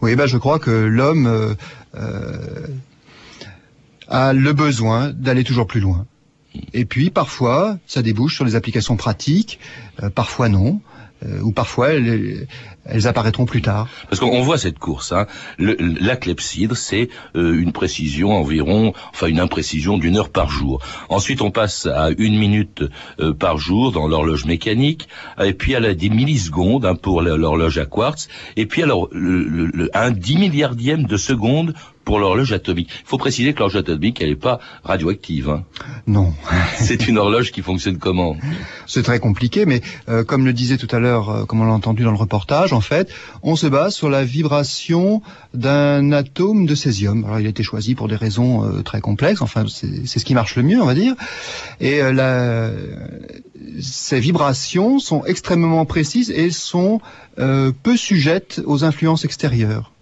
Oui, 0.03 0.17
ben 0.17 0.27
je 0.27 0.37
crois 0.37 0.59
que 0.59 0.71
l'homme 0.71 1.27
euh, 1.27 1.55
euh, 1.95 2.67
a 4.09 4.33
le 4.33 4.53
besoin 4.53 5.11
d'aller 5.11 5.45
toujours 5.45 5.67
plus 5.67 5.81
loin. 5.81 6.07
Et 6.73 6.85
puis 6.85 7.11
parfois, 7.11 7.79
ça 7.87 8.03
débouche 8.03 8.35
sur 8.35 8.45
des 8.45 8.57
applications 8.57 8.97
pratiques, 8.97 9.61
euh, 10.03 10.11
parfois 10.11 10.49
non, 10.49 10.81
euh, 11.25 11.41
ou 11.41 11.53
parfois 11.53 11.91
elles, 11.91 12.47
elles, 12.85 13.07
apparaîtront 13.07 13.45
plus 13.45 13.63
tard. 13.63 13.89
Parce 14.09 14.21
qu'on 14.21 14.43
voit 14.43 14.59
cette 14.59 14.79
course. 14.79 15.13
Hein. 15.13 15.27
Le, 15.59 15.77
la 15.79 16.17
clepsydre, 16.17 16.77
c'est 16.77 17.09
euh, 17.37 17.61
une 17.61 17.73
précision 17.73 18.33
environ, 18.33 18.93
enfin 19.13 19.27
une 19.27 19.41
imprécision 19.41 19.99
d'une 19.99 20.17
heure 20.17 20.31
par 20.31 20.51
jour. 20.51 20.81
Ensuite, 21.09 21.43
on 21.43 21.51
passe 21.51 21.87
à 21.87 22.11
une 22.17 22.39
minute 22.39 22.85
euh, 23.21 23.33
par 23.35 23.59
jour 23.59 23.93
dans 23.93 24.09
l'horloge 24.09 24.45
mécanique, 24.45 25.09
et 25.43 25.53
puis 25.53 25.75
à 25.75 25.81
la 25.81 25.95
des 25.95 26.11
millisecondes 26.11 26.87
hein, 26.87 26.95
pour 26.95 27.21
l'horloge 27.23 27.79
à 27.79 27.87
quartz, 27.87 28.29
et 28.57 28.67
puis 28.67 28.83
alors 28.83 29.09
le, 29.13 29.43
le, 29.45 29.91
un 29.95 30.11
dix 30.11 30.39
milliardième 30.39 31.05
de 31.05 31.17
seconde 31.17 31.75
pour 32.05 32.19
l'horloge 32.19 32.53
atomique. 32.53 32.89
Il 33.03 33.07
faut 33.07 33.19
préciser 33.19 33.53
que 33.53 33.59
l'horloge 33.59 33.77
atomique, 33.77 34.21
elle 34.21 34.31
n'est 34.31 34.37
pas 34.37 34.61
radioactive. 34.85 35.51
Hein. 35.51 35.65
Non. 36.07 36.33
C'est 36.77 37.09
une 37.09 37.19
horloge 37.19 37.53
qui 37.53 37.63
fonctionne 37.63 37.99
comment? 37.99 38.37
C'est 38.87 39.03
très 39.03 39.21
compliqué, 39.21 39.67
mais 39.67 39.81
euh, 40.09 40.25
comme 40.25 40.45
le 40.45 40.53
disait 40.53 40.77
tout 40.77 40.89
à 40.91 40.99
l'heure, 40.99 41.31
euh, 41.31 41.45
comme 41.45 41.61
on 41.61 41.67
l'a 41.67 41.73
entendu 41.73 42.03
dans 42.03 42.11
le 42.11 42.17
reportage, 42.17 42.73
en 42.73 42.81
fait, 42.81 43.11
on 43.43 43.57
se 43.57 43.67
base 43.67 43.95
sur 43.95 44.09
la 44.09 44.25
vibration 44.25 45.23
d'un 45.55 46.13
atome 46.13 46.67
de 46.67 46.75
césium. 46.75 47.25
Alors, 47.25 47.41
il 47.41 47.47
a 47.47 47.51
été 47.51 47.63
choisi 47.63 47.95
pour 47.95 48.09
des 48.09 48.17
raisons 48.17 48.65
euh, 48.65 48.83
très 48.83 49.01
complexes. 49.01 49.43
Enfin, 49.43 49.65
c'est 49.69 50.19
ce 50.19 50.25
qui 50.25 50.35
marche 50.35 50.57
le 50.57 50.63
mieux, 50.63 50.81
on 50.81 50.87
va 50.87 50.95
dire. 50.95 51.15
Et 51.81 52.03
euh, 52.03 52.13
la, 52.13 52.71
ces 53.81 54.21
vibrations 54.21 54.99
sont 54.99 55.25
extrêmement 55.25 55.85
précises 55.87 56.31
et 56.31 56.51
sont 56.51 57.01
euh, 57.39 57.73
peu 57.83 57.97
sujettes 57.97 58.61
aux 58.65 58.85
influences 58.85 59.25
extérieures. 59.25 59.93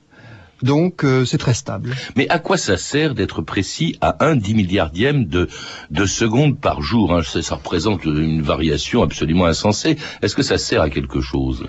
Donc 0.62 1.05
euh, 1.05 1.25
c'est 1.25 1.38
très 1.38 1.55
stable. 1.55 1.94
Mais 2.16 2.29
à 2.29 2.38
quoi 2.38 2.57
ça 2.57 2.77
sert 2.77 3.14
d'être 3.14 3.42
précis 3.42 3.97
à 4.01 4.25
un 4.25 4.37
dix 4.37 4.55
milliardième 4.55 5.25
de, 5.27 5.49
de 5.90 6.07
seconde 6.07 6.59
par 6.59 6.83
jour 6.83 7.14
hein? 7.14 7.23
Ça, 7.23 7.42
ça, 7.42 7.57
représente 7.57 8.05
une 8.05 8.42
variation 8.42 9.03
absolument 9.03 9.47
insensée. 9.47 9.97
Est-ce 10.23 10.35
que 10.35 10.42
ça 10.42 10.59
sert 10.59 10.83
à 10.83 10.90
quelque 10.90 11.21
chose? 11.21 11.66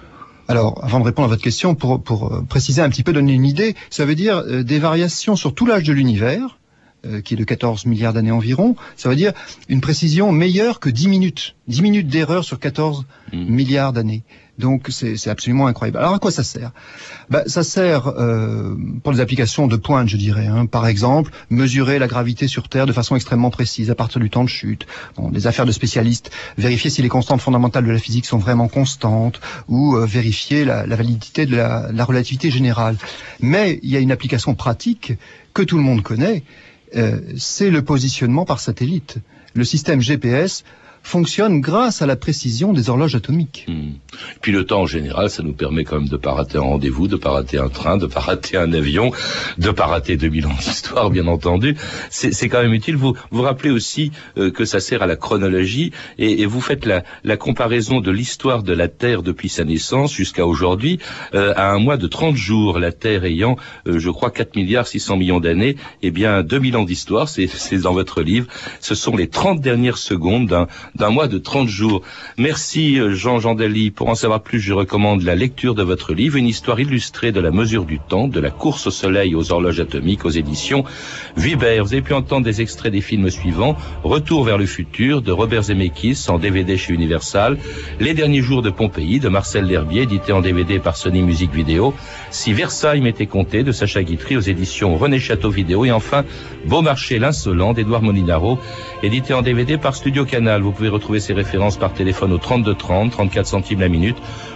Alors, 0.50 0.84
avant 0.84 1.00
de 1.00 1.06
répondre 1.06 1.28
à 1.28 1.30
votre 1.30 1.44
question, 1.44 1.76
pour, 1.76 2.02
pour 2.02 2.34
euh, 2.34 2.42
préciser 2.42 2.82
un 2.82 2.90
petit 2.90 3.04
peu, 3.04 3.14
donner 3.14 3.34
une 3.34 3.46
idée, 3.46 3.76
ça 3.92 4.04
veut 4.04 4.16
dire 4.16 4.38
euh, 4.38 4.64
des 4.64 4.80
variations 4.80 5.36
sur 5.36 5.54
tout 5.54 5.68
l'âge 5.68 5.84
de 5.84 5.94
l'univers, 5.94 6.58
euh, 7.06 7.22
qui 7.22 7.36
est 7.36 7.38
de 7.38 7.44
14 7.44 7.86
milliards 7.86 8.14
d'années 8.14 8.32
environ, 8.32 8.76
ça 8.96 9.10
veut 9.10 9.16
dire 9.16 9.34
une 9.68 9.80
précision 9.80 10.32
meilleure 10.32 10.80
que 10.80 10.90
10 10.90 11.08
minutes. 11.08 11.56
10 11.68 11.84
minutes 11.84 12.08
d'erreur 12.08 12.44
sur 12.44 12.60
14 12.60 13.06
mmh. 13.32 13.38
milliards 13.46 13.94
d'années. 13.94 14.24
Donc 14.60 14.88
c'est 14.90 15.30
absolument 15.30 15.68
incroyable. 15.68 15.98
Alors 15.98 16.14
à 16.14 16.20
quoi 16.20 16.32
ça 16.32 16.44
sert? 16.44 16.72
Ben, 17.30 17.44
Ça 17.48 17.64
sert 17.64 18.08
euh, 18.08 18.76
pour 19.04 19.14
les 19.14 19.22
applications 19.22 19.68
de 19.68 19.78
pointe, 19.78 20.10
je 20.10 20.18
dirais. 20.18 20.48
Hein. 20.48 20.66
Par 20.66 20.86
exemple, 20.86 21.32
mesurer 21.50 21.98
la 21.98 22.08
gravité 22.08 22.48
sur 22.48 22.68
Terre 22.68 22.86
de 22.86 22.92
façon 22.92 23.16
extrêmement 23.16 23.52
précise 23.52 23.90
à 23.90 23.96
partir 23.96 24.20
du 24.20 24.30
temps 24.30 24.44
de 24.44 24.50
chute. 24.50 24.86
Bon, 25.16 25.30
des 25.30 25.48
affaires 25.48 25.66
de 25.66 25.72
spécialistes. 25.72 26.30
Vérifier 26.58 26.90
si 26.90 27.02
les 27.02 27.08
constantes 27.08 27.40
fondamentales 27.40 27.86
de 27.86 27.92
la 27.92 28.00
physique 28.00 28.26
sont 28.26 28.38
vraiment 28.38 28.68
constantes 28.68 29.40
ou 29.70 29.96
euh, 29.96 30.06
vérifier 30.06 30.66
la, 30.66 30.86
la, 30.86 30.96
validité 30.98 31.46
de 31.46 31.56
la, 31.56 31.90
la, 31.94 32.04
relativité 32.04 32.52
générale. 32.52 32.98
Mais 33.40 33.80
il 33.82 33.90
y 33.90 33.96
a 33.96 34.00
une 34.00 34.12
application 34.12 34.56
pratique 34.56 35.14
que 35.54 35.62
tout 35.62 35.78
le 35.78 35.84
monde 35.84 36.04
connaît. 36.04 36.44
Euh, 36.98 37.22
c'est 37.38 37.70
le 37.70 37.82
positionnement 37.82 38.44
par 38.44 38.60
satellite. 38.60 39.20
Le 39.54 39.64
système 39.64 40.02
GPS 40.02 40.66
fonctionne 41.04 41.62
grâce 41.62 42.02
à 42.02 42.06
la 42.06 42.16
précision 42.16 42.74
des 42.74 42.90
horloges 42.90 43.16
atomiques. 43.16 43.66
Mmh. 43.68 43.92
Puis 44.42 44.52
le 44.52 44.66
temps 44.66 44.82
en 44.82 44.86
général, 44.86 45.30
ça 45.30 45.44
nous 45.44 45.54
permet 45.54 45.84
quand 45.84 46.00
même 46.00 46.10
de 46.10 46.18
pas 46.18 46.34
rater 46.34 46.58
un 46.58 46.62
rendez-vous, 46.62 47.08
de 47.08 47.16
pas 47.16 47.32
rater 47.32 47.58
un 47.58 47.70
train, 47.70 47.98
de 47.98 48.06
pas 48.06 48.20
rater 48.20 48.58
un 48.58 48.72
avion, 48.74 49.12
de 49.58 49.72
pas 49.72 49.86
rater 49.86 50.18
2000 50.18 50.48
ans 50.48 50.54
d'histoire, 50.60 51.10
bien 51.10 51.28
entendu. 51.28 51.76
C'est 52.10 52.50
quand 52.50 52.62
même 52.62 52.74
utile. 52.74 52.96
Vous 52.96 53.16
vous 53.32 53.42
rappelez 53.42 53.70
aussi 53.70 54.12
euh, 54.38 54.52
que 54.52 54.66
ça 54.66 54.80
sert 54.80 55.02
à 55.02 55.08
la 55.08 55.16
chronologie 55.16 55.92
et, 56.18 56.42
et 56.42 56.46
vous 56.46 56.62
faites 56.62 56.86
la, 56.86 57.04
la 57.24 57.38
comparaison 57.38 58.02
de 58.02 58.12
l'histoire 58.12 58.64
de 58.64 58.74
la 58.74 58.88
Terre 58.88 59.24
depuis 59.24 59.50
sa 59.50 59.64
naissance 59.64 60.14
jusqu'à 60.14 60.46
aujourd'hui 60.46 61.00
euh, 61.34 61.54
à 61.56 61.72
un 61.72 61.80
mois 61.80 61.98
de 61.98 62.08
30 62.08 62.36
jours, 62.36 62.80
la 62.80 62.92
Terre 62.92 63.26
ayant, 63.26 63.58
euh, 63.88 64.00
je 64.00 64.10
crois, 64.10 64.32
4 64.32 64.56
milliards 64.56 64.88
600 64.88 65.18
millions 65.18 65.40
d'années. 65.40 65.76
Eh 66.02 66.12
bien, 66.12 66.44
2000 66.44 66.78
ans 66.78 66.84
d'histoire, 66.84 67.30
c'est 67.30 67.48
dans 67.78 67.94
votre 67.94 68.22
livre. 68.22 68.48
Ce 68.80 68.96
sont 68.96 69.16
les 69.16 69.28
30 69.28 69.62
dernières 69.62 69.98
secondes 69.98 70.48
d'un 70.48 70.68
d'un 70.96 71.10
mois 71.10 71.28
de 71.28 71.38
30 71.38 71.68
jours. 71.68 72.02
Merci 72.38 73.00
Jean 73.12 73.40
Gendeli. 73.40 73.92
Pour 73.92 74.10
en 74.10 74.16
savoir 74.16 74.42
plus, 74.42 74.60
je 74.60 74.74
recommande 74.74 75.24
la 75.24 75.36
lecture 75.36 75.76
de 75.76 75.84
votre 75.84 76.14
livre, 76.14 76.38
une 76.38 76.48
histoire 76.48 76.80
illustrée 76.80 77.32
de 77.32 77.40
la 77.40 77.52
mesure 77.52 77.86
du 77.86 78.00
temps, 78.00 78.28
de 78.28 78.40
la 78.40 78.52
course 78.52 78.88
au 78.88 78.92
soleil 78.92 79.36
aux 79.36 79.52
horloges 79.52 79.80
atomiques 79.80 80.26
aux 80.26 80.30
éditions 80.30 80.84
Viber. 81.38 81.82
Vous 81.82 81.94
avez 81.94 82.02
pu 82.02 82.14
entendre 82.14 82.46
des 82.46 82.62
extraits 82.62 82.92
des 82.92 83.02
films 83.02 83.30
suivants. 83.30 83.76
Retour 84.04 84.44
vers 84.44 84.58
le 84.58 84.66
futur 84.66 85.22
de 85.22 85.32
Robert 85.32 85.64
Zemeckis 85.64 86.26
en 86.30 86.40
DVD 86.40 86.78
chez 86.78 86.94
Universal. 86.94 87.58
Les 88.00 88.14
derniers 88.14 88.42
jours 88.42 88.62
de 88.62 88.70
Pompéi 88.70 89.20
de 89.20 89.30
Marcel 89.30 89.66
L'Herbier, 89.66 90.04
édité 90.04 90.32
en 90.32 90.42
DVD 90.42 90.80
par 90.80 90.98
Sony 90.98 91.22
Music 91.22 91.52
Video. 91.54 91.94
Si 92.32 92.54
Versailles 92.54 93.02
m'était 93.02 93.28
compté 93.28 93.64
de 93.64 93.72
Sacha 93.72 94.04
Guitry 94.04 94.38
aux 94.38 94.42
éditions 94.42 94.98
René 94.98 95.20
Château 95.20 95.50
Vidéo. 95.50 95.86
Et 95.86 95.92
enfin, 95.92 96.24
Beaumarchais 96.66 97.20
l'insolent 97.20 97.74
d'Edouard 97.74 98.02
Molinaro, 98.02 98.60
édité 99.04 99.34
en 99.34 99.42
DVD 99.42 99.78
par 99.78 99.96
Studio 99.96 100.26
Canal. 100.26 100.62
Pouvez 100.80 100.90
retrouver 100.90 101.20
ces 101.20 101.34
références 101.34 101.76
par 101.76 101.94
téléphone 101.94 102.32
au 102.32 102.38
32 102.38 102.74
30, 102.74 103.12
34 103.12 103.46
centimes 103.46 103.82
la 103.82 103.90
minute 103.90 104.16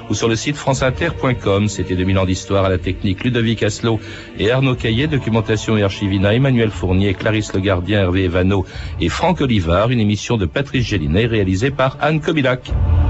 ou 0.09 0.13
sur 0.13 0.29
le 0.29 0.37
site 0.37 0.55
franceinter.com. 0.55 1.67
C'était 1.67 1.97
2000 1.97 2.17
ans 2.17 2.25
d'histoire 2.25 2.63
à 2.63 2.69
la 2.69 2.77
technique 2.77 3.25
Ludovic 3.25 3.61
Asselot 3.61 3.99
et 4.39 4.49
Arnaud 4.49 4.75
Caillet, 4.75 5.07
documentation 5.07 5.75
et 5.75 5.83
archivina 5.83 6.33
Emmanuel 6.33 6.71
Fournier, 6.71 7.13
Clarisse 7.13 7.53
Le 7.53 7.59
Gardien, 7.59 7.99
Hervé 7.99 8.23
Evano 8.23 8.65
et 9.01 9.09
Franck 9.09 9.41
Olivard, 9.41 9.89
une 9.89 9.99
émission 9.99 10.37
de 10.37 10.45
Patrice 10.45 10.87
Gélinet 10.87 11.25
réalisée 11.25 11.71
par 11.71 11.97
Anne 11.99 12.21
Kobilac. 12.21 12.71